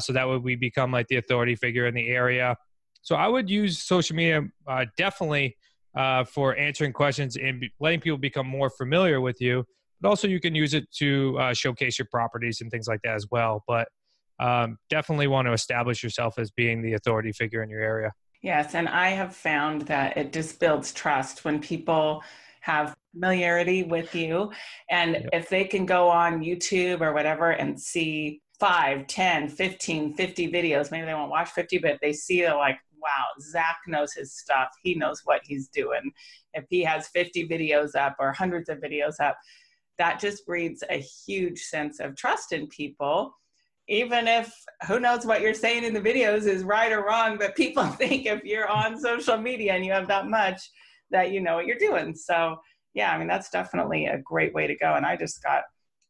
So 0.02 0.12
that 0.12 0.28
way 0.28 0.36
we 0.36 0.54
become 0.54 0.92
like 0.92 1.08
the 1.08 1.16
authority 1.16 1.56
figure 1.56 1.86
in 1.86 1.94
the 1.94 2.08
area. 2.08 2.56
So 3.02 3.16
I 3.16 3.28
would 3.28 3.50
use 3.50 3.82
social 3.82 4.16
media 4.16 4.42
uh, 4.66 4.86
definitely 4.96 5.56
uh, 5.96 6.24
for 6.24 6.56
answering 6.56 6.92
questions 6.92 7.36
and 7.36 7.64
letting 7.80 8.00
people 8.00 8.18
become 8.18 8.46
more 8.46 8.70
familiar 8.70 9.20
with 9.20 9.40
you. 9.40 9.64
But 10.00 10.08
also 10.08 10.26
you 10.26 10.40
can 10.40 10.54
use 10.54 10.74
it 10.74 10.90
to 10.98 11.38
uh, 11.38 11.54
showcase 11.54 11.98
your 11.98 12.08
properties 12.10 12.60
and 12.60 12.70
things 12.70 12.88
like 12.88 13.00
that 13.02 13.14
as 13.14 13.26
well. 13.30 13.62
But 13.68 13.88
um, 14.40 14.78
definitely 14.90 15.26
want 15.26 15.46
to 15.46 15.52
establish 15.52 16.02
yourself 16.02 16.38
as 16.38 16.50
being 16.50 16.82
the 16.82 16.94
authority 16.94 17.32
figure 17.32 17.62
in 17.62 17.70
your 17.70 17.82
area. 17.82 18.12
Yes, 18.42 18.74
and 18.74 18.88
I 18.88 19.10
have 19.10 19.36
found 19.36 19.82
that 19.82 20.16
it 20.16 20.32
just 20.32 20.58
builds 20.58 20.92
trust 20.92 21.44
when 21.44 21.60
people 21.60 22.24
have 22.60 22.96
familiarity 23.12 23.84
with 23.84 24.14
you. 24.14 24.50
And 24.90 25.12
yep. 25.12 25.28
if 25.32 25.48
they 25.48 25.64
can 25.64 25.86
go 25.86 26.08
on 26.08 26.40
YouTube 26.40 27.00
or 27.00 27.12
whatever 27.12 27.50
and 27.50 27.80
see 27.80 28.40
5, 28.58 29.06
10, 29.06 29.48
15, 29.48 30.14
50 30.14 30.52
videos, 30.52 30.90
maybe 30.90 31.06
they 31.06 31.14
won't 31.14 31.30
watch 31.30 31.50
50, 31.50 31.78
but 31.78 31.98
they 32.02 32.12
see 32.12 32.42
it 32.42 32.54
like, 32.54 32.78
wow, 33.02 33.24
Zach 33.40 33.78
knows 33.86 34.12
his 34.12 34.36
stuff. 34.36 34.68
He 34.82 34.94
knows 34.94 35.22
what 35.24 35.42
he's 35.44 35.68
doing. 35.68 36.12
If 36.54 36.64
he 36.70 36.82
has 36.82 37.08
50 37.08 37.48
videos 37.48 37.94
up 37.94 38.16
or 38.18 38.32
hundreds 38.32 38.68
of 38.68 38.78
videos 38.78 39.20
up, 39.20 39.36
that 39.98 40.20
just 40.20 40.46
breeds 40.46 40.82
a 40.88 40.96
huge 40.98 41.60
sense 41.60 42.00
of 42.00 42.16
trust 42.16 42.52
in 42.52 42.66
people 42.68 43.34
even 43.88 44.28
if 44.28 44.52
who 44.86 45.00
knows 45.00 45.26
what 45.26 45.40
you're 45.40 45.54
saying 45.54 45.84
in 45.84 45.92
the 45.94 46.00
videos 46.00 46.46
is 46.46 46.64
right 46.64 46.92
or 46.92 47.04
wrong, 47.04 47.36
but 47.38 47.56
people 47.56 47.84
think 47.98 48.26
if 48.26 48.44
you're 48.44 48.68
on 48.68 48.98
social 48.98 49.36
media 49.36 49.74
and 49.74 49.84
you 49.84 49.92
have 49.92 50.08
that 50.08 50.28
much 50.28 50.70
that 51.10 51.30
you 51.30 51.40
know 51.40 51.56
what 51.56 51.66
you're 51.66 51.78
doing. 51.78 52.14
So 52.14 52.56
yeah, 52.94 53.12
I 53.12 53.18
mean 53.18 53.28
that's 53.28 53.50
definitely 53.50 54.06
a 54.06 54.18
great 54.18 54.54
way 54.54 54.66
to 54.66 54.76
go. 54.76 54.94
And 54.94 55.04
I 55.04 55.16
just 55.16 55.42
got 55.42 55.62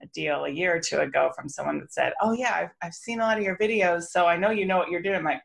a 0.02 0.06
deal 0.14 0.44
a 0.44 0.50
year 0.50 0.76
or 0.76 0.80
two 0.80 0.98
ago 0.98 1.30
from 1.34 1.48
someone 1.48 1.78
that 1.78 1.92
said, 1.92 2.12
"Oh 2.20 2.32
yeah, 2.32 2.54
I've, 2.54 2.70
I've 2.82 2.94
seen 2.94 3.20
a 3.20 3.22
lot 3.22 3.38
of 3.38 3.44
your 3.44 3.56
videos, 3.56 4.04
so 4.04 4.26
I 4.26 4.36
know 4.36 4.50
you 4.50 4.66
know 4.66 4.78
what 4.78 4.90
you're 4.90 5.02
doing." 5.02 5.16
I'm 5.16 5.24
like, 5.24 5.42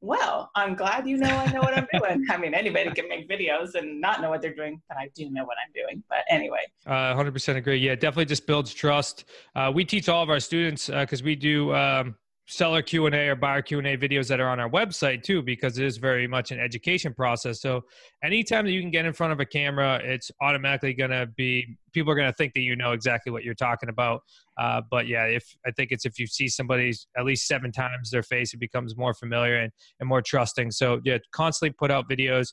well, 0.00 0.50
I'm 0.54 0.74
glad 0.74 1.06
you 1.06 1.18
know 1.18 1.28
I 1.28 1.52
know 1.52 1.60
what 1.60 1.76
I'm 1.76 1.86
doing. 1.92 2.24
I 2.30 2.36
mean, 2.38 2.54
anybody 2.54 2.90
can 2.90 3.08
make 3.08 3.28
videos 3.28 3.74
and 3.74 4.00
not 4.00 4.22
know 4.22 4.30
what 4.30 4.40
they're 4.40 4.54
doing, 4.54 4.80
but 4.88 4.96
I 4.96 5.10
do 5.14 5.30
know 5.30 5.44
what 5.44 5.56
I'm 5.64 5.72
doing. 5.74 6.02
But 6.08 6.24
anyway, 6.28 6.66
uh, 6.86 7.14
100% 7.14 7.56
agree. 7.56 7.76
Yeah, 7.76 7.94
definitely 7.94 8.24
just 8.24 8.46
builds 8.46 8.72
trust. 8.72 9.24
Uh, 9.54 9.70
we 9.74 9.84
teach 9.84 10.08
all 10.08 10.22
of 10.22 10.30
our 10.30 10.40
students 10.40 10.86
because 10.88 11.20
uh, 11.20 11.24
we 11.24 11.36
do 11.36 11.74
um, 11.74 12.14
seller 12.50 12.82
q&a 12.82 13.28
or 13.28 13.36
buyer 13.36 13.62
q&a 13.62 13.96
videos 13.96 14.26
that 14.26 14.40
are 14.40 14.48
on 14.48 14.58
our 14.58 14.68
website 14.68 15.22
too 15.22 15.40
because 15.40 15.78
it 15.78 15.84
is 15.86 15.98
very 15.98 16.26
much 16.26 16.50
an 16.50 16.58
education 16.58 17.14
process 17.14 17.60
so 17.60 17.80
anytime 18.24 18.64
that 18.64 18.72
you 18.72 18.80
can 18.80 18.90
get 18.90 19.04
in 19.04 19.12
front 19.12 19.32
of 19.32 19.38
a 19.38 19.46
camera 19.46 20.00
it's 20.02 20.32
automatically 20.42 20.92
going 20.92 21.10
to 21.10 21.28
be 21.36 21.64
people 21.92 22.10
are 22.10 22.16
going 22.16 22.26
to 22.26 22.34
think 22.34 22.52
that 22.52 22.60
you 22.60 22.74
know 22.74 22.90
exactly 22.90 23.30
what 23.30 23.44
you're 23.44 23.54
talking 23.54 23.88
about 23.88 24.20
uh, 24.58 24.80
but 24.90 25.06
yeah 25.06 25.24
if 25.26 25.44
i 25.64 25.70
think 25.70 25.92
it's 25.92 26.04
if 26.04 26.18
you 26.18 26.26
see 26.26 26.48
somebody 26.48 26.92
at 27.16 27.24
least 27.24 27.46
seven 27.46 27.70
times 27.70 28.10
their 28.10 28.24
face 28.24 28.52
it 28.52 28.58
becomes 28.58 28.96
more 28.96 29.14
familiar 29.14 29.56
and, 29.56 29.70
and 30.00 30.08
more 30.08 30.20
trusting 30.20 30.72
so 30.72 31.00
yeah 31.04 31.18
constantly 31.32 31.72
put 31.78 31.90
out 31.90 32.10
videos 32.10 32.48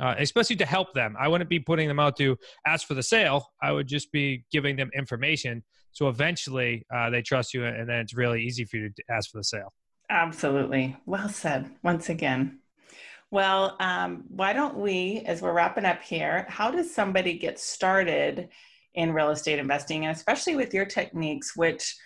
uh, 0.00 0.14
especially 0.18 0.56
to 0.56 0.66
help 0.66 0.92
them. 0.92 1.14
I 1.18 1.28
wouldn't 1.28 1.48
be 1.48 1.60
putting 1.60 1.86
them 1.86 2.00
out 2.00 2.16
to 2.16 2.36
ask 2.66 2.84
for 2.84 2.94
the 2.94 3.02
sale. 3.02 3.52
I 3.62 3.70
would 3.70 3.86
just 3.86 4.10
be 4.10 4.44
giving 4.50 4.74
them 4.74 4.90
information. 4.92 5.62
So 5.94 6.08
eventually 6.08 6.84
uh, 6.94 7.08
they 7.10 7.22
trust 7.22 7.54
you, 7.54 7.64
and 7.64 7.88
then 7.88 7.96
it's 8.00 8.14
really 8.14 8.42
easy 8.42 8.64
for 8.64 8.76
you 8.76 8.90
to 8.90 9.02
ask 9.10 9.30
for 9.30 9.38
the 9.38 9.44
sale. 9.44 9.72
Absolutely. 10.10 10.96
Well 11.06 11.28
said 11.28 11.70
once 11.82 12.08
again. 12.10 12.58
Well, 13.30 13.76
um, 13.80 14.24
why 14.28 14.52
don't 14.52 14.76
we, 14.76 15.22
as 15.26 15.40
we're 15.40 15.54
wrapping 15.54 15.86
up 15.86 16.02
here, 16.02 16.46
how 16.48 16.70
does 16.70 16.94
somebody 16.94 17.38
get 17.38 17.58
started 17.58 18.48
in 18.94 19.12
real 19.12 19.30
estate 19.30 19.58
investing, 19.58 20.04
and 20.04 20.14
especially 20.14 20.56
with 20.56 20.72
your 20.72 20.84
techniques, 20.84 21.56
which 21.56 21.96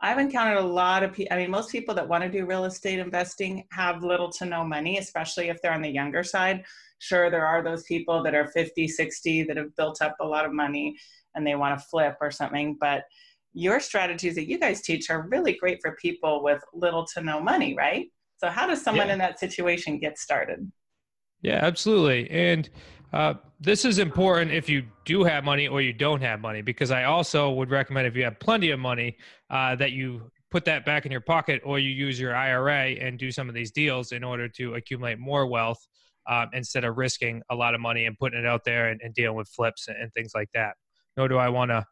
I've 0.00 0.18
encountered 0.18 0.58
a 0.58 0.66
lot 0.66 1.02
of 1.02 1.12
people. 1.12 1.36
I 1.36 1.40
mean, 1.40 1.50
most 1.50 1.70
people 1.70 1.94
that 1.96 2.08
want 2.08 2.22
to 2.22 2.30
do 2.30 2.46
real 2.46 2.64
estate 2.64 3.00
investing 3.00 3.64
have 3.72 4.02
little 4.02 4.30
to 4.32 4.44
no 4.44 4.64
money, 4.64 4.98
especially 4.98 5.48
if 5.48 5.60
they're 5.60 5.72
on 5.72 5.82
the 5.82 5.90
younger 5.90 6.22
side. 6.22 6.64
Sure, 7.00 7.30
there 7.30 7.46
are 7.46 7.62
those 7.62 7.82
people 7.82 8.22
that 8.22 8.34
are 8.34 8.46
50, 8.46 8.86
60 8.88 9.42
that 9.44 9.56
have 9.56 9.74
built 9.76 10.00
up 10.00 10.16
a 10.20 10.26
lot 10.26 10.44
of 10.44 10.52
money 10.52 10.96
and 11.34 11.46
they 11.46 11.54
want 11.54 11.78
to 11.78 11.84
flip 11.86 12.16
or 12.20 12.30
something. 12.30 12.76
But 12.80 13.04
your 13.52 13.80
strategies 13.80 14.34
that 14.34 14.48
you 14.48 14.58
guys 14.58 14.82
teach 14.82 15.10
are 15.10 15.26
really 15.28 15.54
great 15.54 15.78
for 15.80 15.96
people 16.00 16.42
with 16.42 16.62
little 16.72 17.06
to 17.14 17.22
no 17.22 17.40
money, 17.40 17.74
right? 17.74 18.06
So, 18.38 18.48
how 18.48 18.66
does 18.66 18.82
someone 18.82 19.08
yeah. 19.08 19.14
in 19.14 19.18
that 19.18 19.38
situation 19.38 19.98
get 19.98 20.18
started? 20.18 20.70
Yeah, 21.42 21.60
absolutely. 21.62 22.30
And 22.30 22.68
uh, 23.12 23.34
this 23.60 23.84
is 23.84 23.98
important 23.98 24.52
if 24.52 24.68
you 24.68 24.84
do 25.04 25.24
have 25.24 25.44
money 25.44 25.66
or 25.68 25.80
you 25.80 25.92
don't 25.92 26.20
have 26.20 26.40
money, 26.40 26.62
because 26.62 26.90
I 26.90 27.04
also 27.04 27.50
would 27.50 27.70
recommend 27.70 28.06
if 28.06 28.16
you 28.16 28.24
have 28.24 28.38
plenty 28.38 28.70
of 28.70 28.78
money 28.78 29.16
uh, 29.50 29.74
that 29.76 29.92
you 29.92 30.30
put 30.50 30.64
that 30.64 30.84
back 30.84 31.04
in 31.04 31.12
your 31.12 31.20
pocket 31.20 31.60
or 31.64 31.78
you 31.78 31.90
use 31.90 32.18
your 32.18 32.34
IRA 32.34 32.90
and 33.00 33.18
do 33.18 33.30
some 33.30 33.48
of 33.48 33.54
these 33.54 33.70
deals 33.70 34.12
in 34.12 34.24
order 34.24 34.48
to 34.48 34.74
accumulate 34.74 35.18
more 35.18 35.46
wealth 35.46 35.86
um, 36.28 36.48
instead 36.52 36.84
of 36.84 36.96
risking 36.96 37.42
a 37.50 37.54
lot 37.54 37.74
of 37.74 37.80
money 37.80 38.06
and 38.06 38.16
putting 38.18 38.38
it 38.38 38.46
out 38.46 38.64
there 38.64 38.88
and, 38.88 39.00
and 39.02 39.14
dealing 39.14 39.36
with 39.36 39.48
flips 39.48 39.88
and, 39.88 39.96
and, 40.00 40.12
things 40.12 40.32
like 40.34 40.48
that. 40.52 40.74
Nor 41.16 41.28
do 41.28 41.38
I 41.38 41.48
want 41.48 41.70
to 41.70 41.84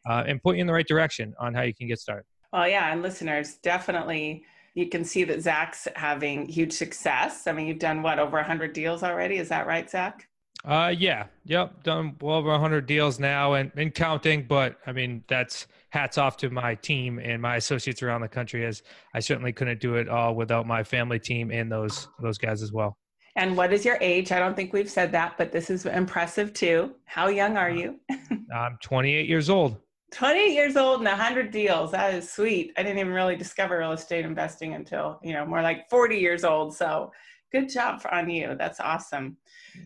uh, 0.09 0.25
and 0.27 0.43
point 0.43 0.59
you 0.59 0.61
in 0.61 0.67
the 0.67 0.73
right 0.73 0.87
direction 0.87 1.35
on 1.39 1.55
how 1.55 1.63
you 1.63 1.75
can 1.75 1.89
get 1.89 1.99
started. 1.99 2.25
Well, 2.53 2.69
yeah, 2.69 2.93
and 2.93 3.03
listeners, 3.03 3.57
definitely 3.63 4.45
you 4.75 4.89
can 4.89 5.05
see 5.05 5.25
that 5.25 5.41
Zach's 5.41 5.89
having 5.95 6.47
huge 6.47 6.73
success. 6.73 7.47
I 7.47 7.53
mean, 7.53 7.67
you've 7.67 7.79
done 7.79 8.03
what 8.03 8.19
over 8.19 8.37
100 8.37 8.73
deals 8.73 9.03
already? 9.03 9.37
Is 9.37 9.49
that 9.49 9.67
right, 9.67 9.89
Zach? 9.89 10.29
Uh, 10.65 10.93
yeah, 10.97 11.27
yep, 11.45 11.83
done 11.83 12.17
well 12.21 12.37
over 12.37 12.49
100 12.51 12.87
deals 12.87 13.21
now 13.21 13.53
and, 13.55 13.71
and 13.77 13.95
counting. 13.95 14.47
But 14.49 14.79
I 14.87 14.93
mean, 14.93 15.23
that's 15.29 15.67
hats 15.91 16.17
off 16.17 16.37
to 16.39 16.51
my 16.51 16.75
team 16.75 17.19
and 17.19 17.41
my 17.41 17.57
associates 17.57 18.03
around 18.03 18.23
the 18.23 18.29
country, 18.29 18.65
as 18.65 18.83
I 19.13 19.21
certainly 19.21 19.53
couldn't 19.53 19.81
do 19.81 19.97
it 19.97 20.09
all 20.09 20.35
without 20.35 20.67
my 20.67 20.83
family 20.83 21.19
team 21.19 21.51
and 21.51 21.71
those 21.71 22.09
those 22.21 22.39
guys 22.39 22.63
as 22.63 22.73
well. 22.73 22.97
And 23.37 23.57
what 23.57 23.73
is 23.73 23.85
your 23.85 23.99
age? 24.01 24.33
I 24.33 24.39
don't 24.39 24.55
think 24.55 24.73
we've 24.73 24.91
said 24.91 25.13
that, 25.13 25.37
but 25.37 25.53
this 25.53 25.69
is 25.69 25.85
impressive 25.87 26.55
too. 26.55 26.95
How 27.05 27.29
young 27.29 27.57
are 27.57 27.71
you? 27.71 28.01
I'm 28.55 28.79
28 28.81 29.29
years 29.29 29.51
old. 29.51 29.77
28 30.15 30.53
years 30.53 30.77
old 30.77 31.01
and 31.01 31.09
100 31.09 31.51
deals. 31.51 31.91
That 31.91 32.15
is 32.15 32.31
sweet. 32.31 32.73
I 32.77 32.83
didn't 32.85 32.99
even 32.99 33.13
really 33.13 33.37
discover 33.37 33.79
real 33.79 33.93
estate 33.93 34.25
investing 34.25 34.75
until, 34.75 35.19
you 35.23 35.33
know, 35.33 35.45
more 35.45 35.61
like 35.61 35.91
40 35.91 36.17
years 36.17 36.45
old. 36.45 36.75
So 36.75 37.11
good 37.51 37.69
job 37.69 38.01
on 38.13 38.31
you. 38.31 38.55
That's 38.57 38.79
awesome. 38.79 39.37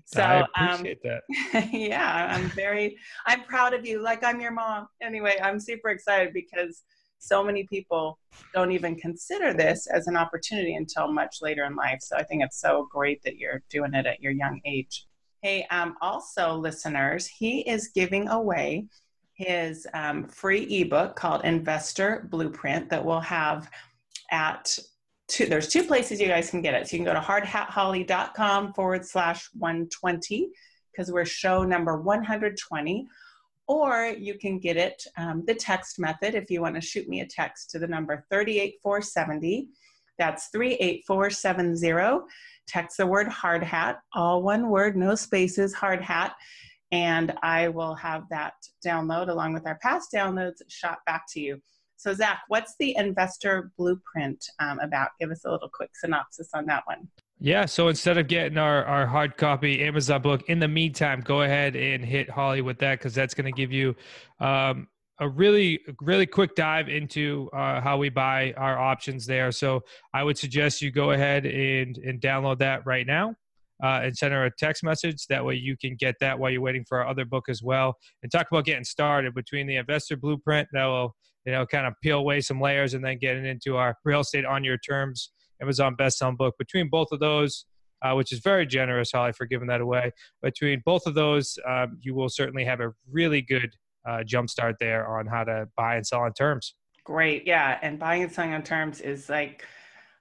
So 0.04 0.22
I 0.22 0.44
appreciate 0.64 0.98
um, 1.04 1.22
that. 1.52 1.68
yeah, 1.72 2.28
I'm 2.30 2.50
very, 2.50 2.98
I'm 3.26 3.42
proud 3.44 3.72
of 3.72 3.86
you. 3.86 4.02
Like 4.02 4.22
I'm 4.22 4.38
your 4.38 4.52
mom. 4.52 4.88
Anyway, 5.00 5.38
I'm 5.42 5.58
super 5.58 5.88
excited 5.88 6.34
because 6.34 6.82
so 7.18 7.42
many 7.42 7.66
people 7.66 8.18
don't 8.54 8.70
even 8.70 8.96
consider 8.96 9.54
this 9.54 9.86
as 9.86 10.08
an 10.08 10.16
opportunity 10.16 10.74
until 10.74 11.10
much 11.10 11.38
later 11.40 11.64
in 11.64 11.74
life. 11.74 12.00
So 12.02 12.16
I 12.16 12.22
think 12.22 12.42
it's 12.42 12.60
so 12.60 12.86
great 12.92 13.22
that 13.22 13.38
you're 13.38 13.62
doing 13.70 13.94
it 13.94 14.04
at 14.04 14.20
your 14.20 14.32
young 14.32 14.60
age. 14.66 15.06
Hey, 15.42 15.66
um, 15.70 15.96
also 16.02 16.54
listeners, 16.54 17.26
he 17.26 17.60
is 17.60 17.90
giving 17.94 18.28
away 18.28 18.88
his 19.38 19.86
um, 19.94 20.24
free 20.24 20.64
ebook 20.80 21.14
called 21.14 21.44
Investor 21.44 22.26
Blueprint 22.28 22.90
that 22.90 23.04
we'll 23.04 23.20
have 23.20 23.70
at 24.32 24.76
two, 25.28 25.46
there's 25.46 25.68
two 25.68 25.84
places 25.84 26.20
you 26.20 26.26
guys 26.26 26.50
can 26.50 26.60
get 26.60 26.74
it. 26.74 26.88
So 26.88 26.96
you 26.96 27.04
can 27.04 27.14
go 27.14 27.14
to 27.14 27.24
hardhatholly.com 27.24 28.74
forward 28.74 29.06
slash 29.06 29.48
120 29.56 30.50
because 30.90 31.12
we're 31.12 31.24
show 31.24 31.62
number 31.62 32.00
120. 32.00 33.06
Or 33.68 34.06
you 34.06 34.36
can 34.38 34.58
get 34.58 34.76
it 34.76 35.04
um, 35.16 35.44
the 35.46 35.54
text 35.54 36.00
method 36.00 36.34
if 36.34 36.50
you 36.50 36.60
want 36.60 36.74
to 36.74 36.80
shoot 36.80 37.08
me 37.08 37.20
a 37.20 37.26
text 37.26 37.70
to 37.70 37.78
the 37.78 37.86
number 37.86 38.24
38470. 38.30 39.68
That's 40.18 40.48
38470. 40.48 42.26
Text 42.66 42.96
the 42.96 43.06
word 43.06 43.28
hard 43.28 43.62
hat, 43.62 44.00
all 44.14 44.42
one 44.42 44.68
word, 44.68 44.96
no 44.96 45.14
spaces, 45.14 45.74
hard 45.74 46.02
hat 46.02 46.34
and 46.92 47.34
I 47.42 47.68
will 47.68 47.94
have 47.94 48.24
that 48.30 48.54
download 48.84 49.28
along 49.28 49.52
with 49.52 49.66
our 49.66 49.78
past 49.82 50.10
downloads 50.12 50.62
shot 50.68 50.98
back 51.06 51.24
to 51.30 51.40
you. 51.40 51.60
So, 51.96 52.14
Zach, 52.14 52.42
what's 52.48 52.74
the 52.78 52.96
investor 52.96 53.72
blueprint 53.76 54.44
um, 54.60 54.78
about? 54.78 55.10
Give 55.20 55.30
us 55.30 55.44
a 55.44 55.50
little 55.50 55.68
quick 55.68 55.90
synopsis 55.94 56.50
on 56.54 56.64
that 56.66 56.84
one. 56.86 57.08
Yeah, 57.40 57.66
so 57.66 57.88
instead 57.88 58.18
of 58.18 58.28
getting 58.28 58.56
our, 58.56 58.84
our 58.84 59.06
hard 59.06 59.36
copy 59.36 59.82
Amazon 59.82 60.22
book, 60.22 60.48
in 60.48 60.58
the 60.58 60.68
meantime, 60.68 61.20
go 61.20 61.42
ahead 61.42 61.76
and 61.76 62.04
hit 62.04 62.30
Holly 62.30 62.62
with 62.62 62.78
that 62.78 62.98
because 62.98 63.14
that's 63.14 63.34
going 63.34 63.52
to 63.52 63.56
give 63.56 63.72
you 63.72 63.94
um, 64.40 64.88
a 65.20 65.28
really, 65.28 65.80
really 66.00 66.26
quick 66.26 66.54
dive 66.54 66.88
into 66.88 67.50
uh, 67.52 67.80
how 67.80 67.96
we 67.96 68.08
buy 68.08 68.54
our 68.56 68.78
options 68.78 69.26
there. 69.26 69.50
So 69.52 69.82
I 70.14 70.22
would 70.22 70.38
suggest 70.38 70.82
you 70.82 70.90
go 70.90 71.10
ahead 71.12 71.46
and, 71.46 71.98
and 71.98 72.20
download 72.20 72.58
that 72.58 72.86
right 72.86 73.06
now 73.06 73.34
uh, 73.82 74.00
and 74.02 74.16
send 74.16 74.32
her 74.34 74.44
a 74.44 74.50
text 74.58 74.82
message. 74.82 75.26
That 75.28 75.44
way 75.44 75.54
you 75.54 75.76
can 75.76 75.96
get 75.96 76.16
that 76.20 76.38
while 76.38 76.50
you're 76.50 76.60
waiting 76.60 76.84
for 76.88 76.98
our 77.00 77.08
other 77.08 77.24
book 77.24 77.48
as 77.48 77.62
well. 77.62 77.96
And 78.22 78.30
talk 78.30 78.46
about 78.50 78.64
getting 78.64 78.84
started 78.84 79.34
between 79.34 79.66
the 79.66 79.76
investor 79.76 80.16
blueprint 80.16 80.68
that 80.72 80.84
will, 80.84 81.14
you 81.44 81.52
know, 81.52 81.66
kind 81.66 81.86
of 81.86 81.94
peel 82.02 82.18
away 82.18 82.40
some 82.40 82.60
layers 82.60 82.94
and 82.94 83.04
then 83.04 83.18
getting 83.18 83.46
into 83.46 83.76
our 83.76 83.96
real 84.04 84.20
estate 84.20 84.44
on 84.44 84.64
your 84.64 84.78
terms 84.78 85.32
Amazon 85.62 85.94
best-selling 85.94 86.36
book. 86.36 86.54
Between 86.58 86.88
both 86.88 87.08
of 87.12 87.20
those, 87.20 87.66
uh, 88.02 88.12
which 88.14 88.32
is 88.32 88.40
very 88.40 88.66
generous, 88.66 89.10
Holly, 89.12 89.32
for 89.32 89.46
giving 89.46 89.68
that 89.68 89.80
away. 89.80 90.12
Between 90.42 90.82
both 90.84 91.06
of 91.06 91.14
those, 91.14 91.58
um, 91.66 91.98
you 92.00 92.14
will 92.14 92.28
certainly 92.28 92.64
have 92.64 92.80
a 92.80 92.92
really 93.10 93.42
good 93.42 93.74
uh, 94.08 94.22
jump 94.24 94.50
start 94.50 94.76
there 94.78 95.06
on 95.08 95.26
how 95.26 95.44
to 95.44 95.68
buy 95.76 95.96
and 95.96 96.06
sell 96.06 96.20
on 96.20 96.32
terms. 96.32 96.74
Great. 97.04 97.46
Yeah. 97.46 97.78
And 97.82 97.98
buying 97.98 98.22
and 98.22 98.32
selling 98.32 98.54
on 98.54 98.62
terms 98.62 99.00
is 99.00 99.28
like– 99.28 99.64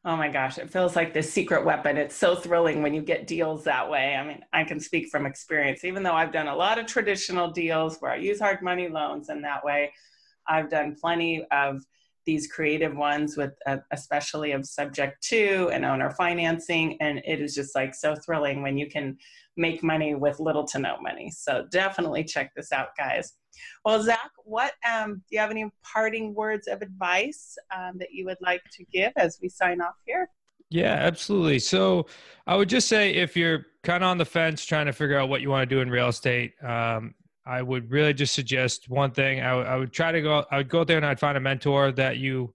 Oh 0.08 0.15
my 0.15 0.30
gosh, 0.30 0.58
it 0.58 0.70
feels 0.70 0.96
like 0.96 1.13
this 1.13 1.34
secret 1.34 1.65
weapon. 1.65 1.98
It's 1.98 2.15
so 2.15 2.34
thrilling 2.34 2.82
when 2.82 2.93
you 2.93 3.02
get 3.02 3.28
deals 3.28 3.65
that 3.65 3.89
way. 3.89 4.15
I 4.15 4.26
mean, 4.26 4.39
I 4.54 4.63
can 4.63 4.80
speak 4.80 5.10
from 5.10 5.26
experience, 5.26 5.84
even 5.84 6.02
though 6.02 6.13
I've 6.13 6.32
done 6.32 6.48
a 6.48 6.56
lot 6.56 6.80
of 6.80 6.86
traditional 6.86 7.52
deals 7.52 7.98
where 8.00 8.13
I 8.13 8.15
use 8.15 8.39
hard 8.39 8.62
money 8.62 8.88
loans 8.88 9.28
in 9.28 9.41
that 9.41 9.65
way. 9.65 9.91
I've 10.48 10.70
done 10.70 10.96
plenty 10.96 11.46
of 11.52 11.84
these 12.27 12.45
creative 12.45 12.95
ones 12.95 13.35
with 13.35 13.53
uh, 13.65 13.77
especially 13.91 14.51
of 14.51 14.67
subject 14.67 15.23
to 15.23 15.71
and 15.73 15.83
owner 15.83 16.11
financing 16.11 16.95
and 17.01 17.19
it 17.25 17.41
is 17.41 17.55
just 17.55 17.73
like 17.73 17.95
so 17.95 18.15
thrilling 18.15 18.61
when 18.61 18.77
you 18.77 18.87
can 18.87 19.17
make 19.55 19.81
money 19.81 20.13
with 20.13 20.39
little 20.39 20.63
to 20.63 20.77
no 20.77 20.97
money 21.01 21.31
so 21.31 21.65
definitely 21.71 22.23
check 22.23 22.51
this 22.55 22.71
out 22.71 22.89
guys 22.95 23.33
well, 23.85 24.01
Zach, 24.01 24.31
what 24.43 24.73
um, 24.87 25.15
do 25.15 25.35
you 25.35 25.39
have 25.39 25.51
any 25.51 25.69
parting 25.83 26.33
words 26.33 26.67
of 26.67 26.81
advice 26.81 27.57
um, 27.75 27.97
that 27.97 28.11
you 28.11 28.25
would 28.25 28.37
like 28.41 28.61
to 28.73 28.83
give 28.85 29.13
as 29.15 29.39
we 29.41 29.49
sign 29.49 29.81
off 29.81 29.95
here? 30.05 30.29
Yeah, 30.69 30.93
absolutely. 30.93 31.59
So 31.59 32.07
I 32.45 32.55
would 32.55 32.69
just 32.69 32.87
say 32.87 33.13
if 33.13 33.37
you're 33.37 33.65
kind 33.83 34.03
of 34.03 34.09
on 34.09 34.17
the 34.17 34.25
fence 34.25 34.65
trying 34.65 34.87
to 34.87 34.93
figure 34.93 35.17
out 35.17 35.29
what 35.29 35.41
you 35.41 35.49
want 35.49 35.67
to 35.69 35.75
do 35.75 35.81
in 35.81 35.89
real 35.89 36.09
estate, 36.09 36.53
um, 36.61 37.15
I 37.47 37.62
would 37.62 37.89
really 37.89 38.13
just 38.13 38.33
suggest 38.33 38.89
one 38.89 39.12
thing. 39.12 39.41
I, 39.41 39.77
would 39.77 39.93
try 39.93 40.12
to 40.12 40.21
go. 40.21 40.45
I 40.51 40.57
would 40.57 40.69
go 40.69 40.83
there 40.83 40.97
and 40.97 41.05
I'd 41.05 41.19
find 41.19 41.38
a 41.38 41.39
mentor 41.39 41.91
that 41.93 42.17
you 42.17 42.53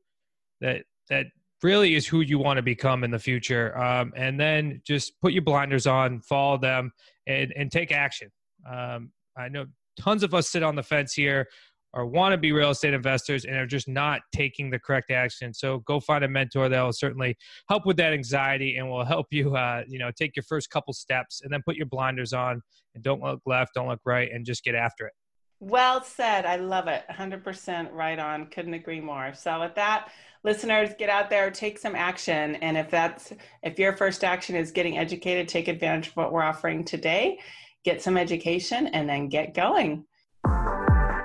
that 0.61 0.85
that 1.09 1.27
really 1.63 1.95
is 1.95 2.07
who 2.07 2.21
you 2.21 2.39
want 2.39 2.59
to 2.59 2.63
become 2.63 3.03
in 3.05 3.11
the 3.11 3.19
future, 3.19 3.77
um, 3.79 4.13
and 4.17 4.39
then 4.39 4.83
just 4.85 5.19
put 5.21 5.33
your 5.33 5.43
blinders 5.43 5.87
on, 5.87 6.21
follow 6.21 6.59
them, 6.59 6.93
and 7.27 7.53
and 7.57 7.73
take 7.73 7.91
action. 7.91 8.31
Um, 8.71 9.13
I 9.37 9.49
know 9.49 9.67
tons 9.99 10.23
of 10.23 10.35
us 10.35 10.51
sit 10.51 10.63
on 10.63 10.77
the 10.77 10.83
fence 10.83 11.15
here 11.15 11.49
or 11.95 12.07
want 12.07 12.33
to 12.33 12.39
be 12.39 12.53
real 12.53 12.71
estate 12.71 12.95
investors 12.95 13.45
and 13.45 13.57
are 13.57 13.67
just 13.67 13.89
not 13.89 14.21
taking 14.35 14.71
the 14.71 14.79
correct 14.79 15.11
action. 15.11 15.53
So 15.53 15.79
go 15.81 16.01
find 16.01 16.25
a 16.25 16.29
mentor 16.29 16.69
that 16.69 16.83
will 16.83 16.93
certainly 16.93 17.37
help 17.69 17.87
with 17.87 17.97
that 17.99 18.13
anxiety 18.13 18.77
and 18.77 18.89
will 18.89 19.05
help 19.05 19.27
you, 19.31 19.57
uh, 19.57 19.83
you 19.87 19.99
know, 19.99 20.11
take 20.11 20.37
your 20.37 20.43
first 20.45 20.71
couple 20.71 20.93
steps 20.93 21.43
and 21.43 21.53
then 21.53 21.63
put 21.65 21.77
your 21.77 21.87
blinders 21.87 22.33
on 22.33 22.63
and 22.95 23.03
don't 23.03 23.23
look 23.23 23.41
left, 23.47 23.75
don't 23.75 23.89
look 23.89 24.01
right, 24.05 24.31
and 24.33 24.47
just 24.47 24.65
get 24.65 24.75
after 24.75 25.07
it. 25.07 25.13
Well 25.61 26.03
said. 26.03 26.45
I 26.45 26.57
love 26.57 26.89
it. 26.89 27.05
100% 27.11 27.93
right 27.93 28.19
on. 28.19 28.47
Couldn't 28.47 28.75
agree 28.75 29.01
more. 29.01 29.33
So 29.33 29.61
with 29.61 29.77
that, 29.77 30.11
listeners, 30.43 30.91
get 30.99 31.09
out 31.09 31.31
there, 31.31 31.51
take 31.53 31.79
some 31.79 31.95
action. 31.95 32.57
And 32.57 32.77
if 32.77 32.91
that's 32.91 33.33
if 33.63 33.79
your 33.79 33.97
first 33.97 34.25
action 34.25 34.57
is 34.57 34.73
getting 34.73 34.99
educated, 34.99 35.47
take 35.47 35.69
advantage 35.69 36.09
of 36.09 36.17
what 36.17 36.33
we're 36.33 36.43
offering 36.43 36.85
today 36.85 37.39
get 37.85 38.03
some 38.03 38.17
education, 38.17 38.87
and 38.89 39.09
then 39.09 39.29
get 39.29 39.55
going. 39.55 40.05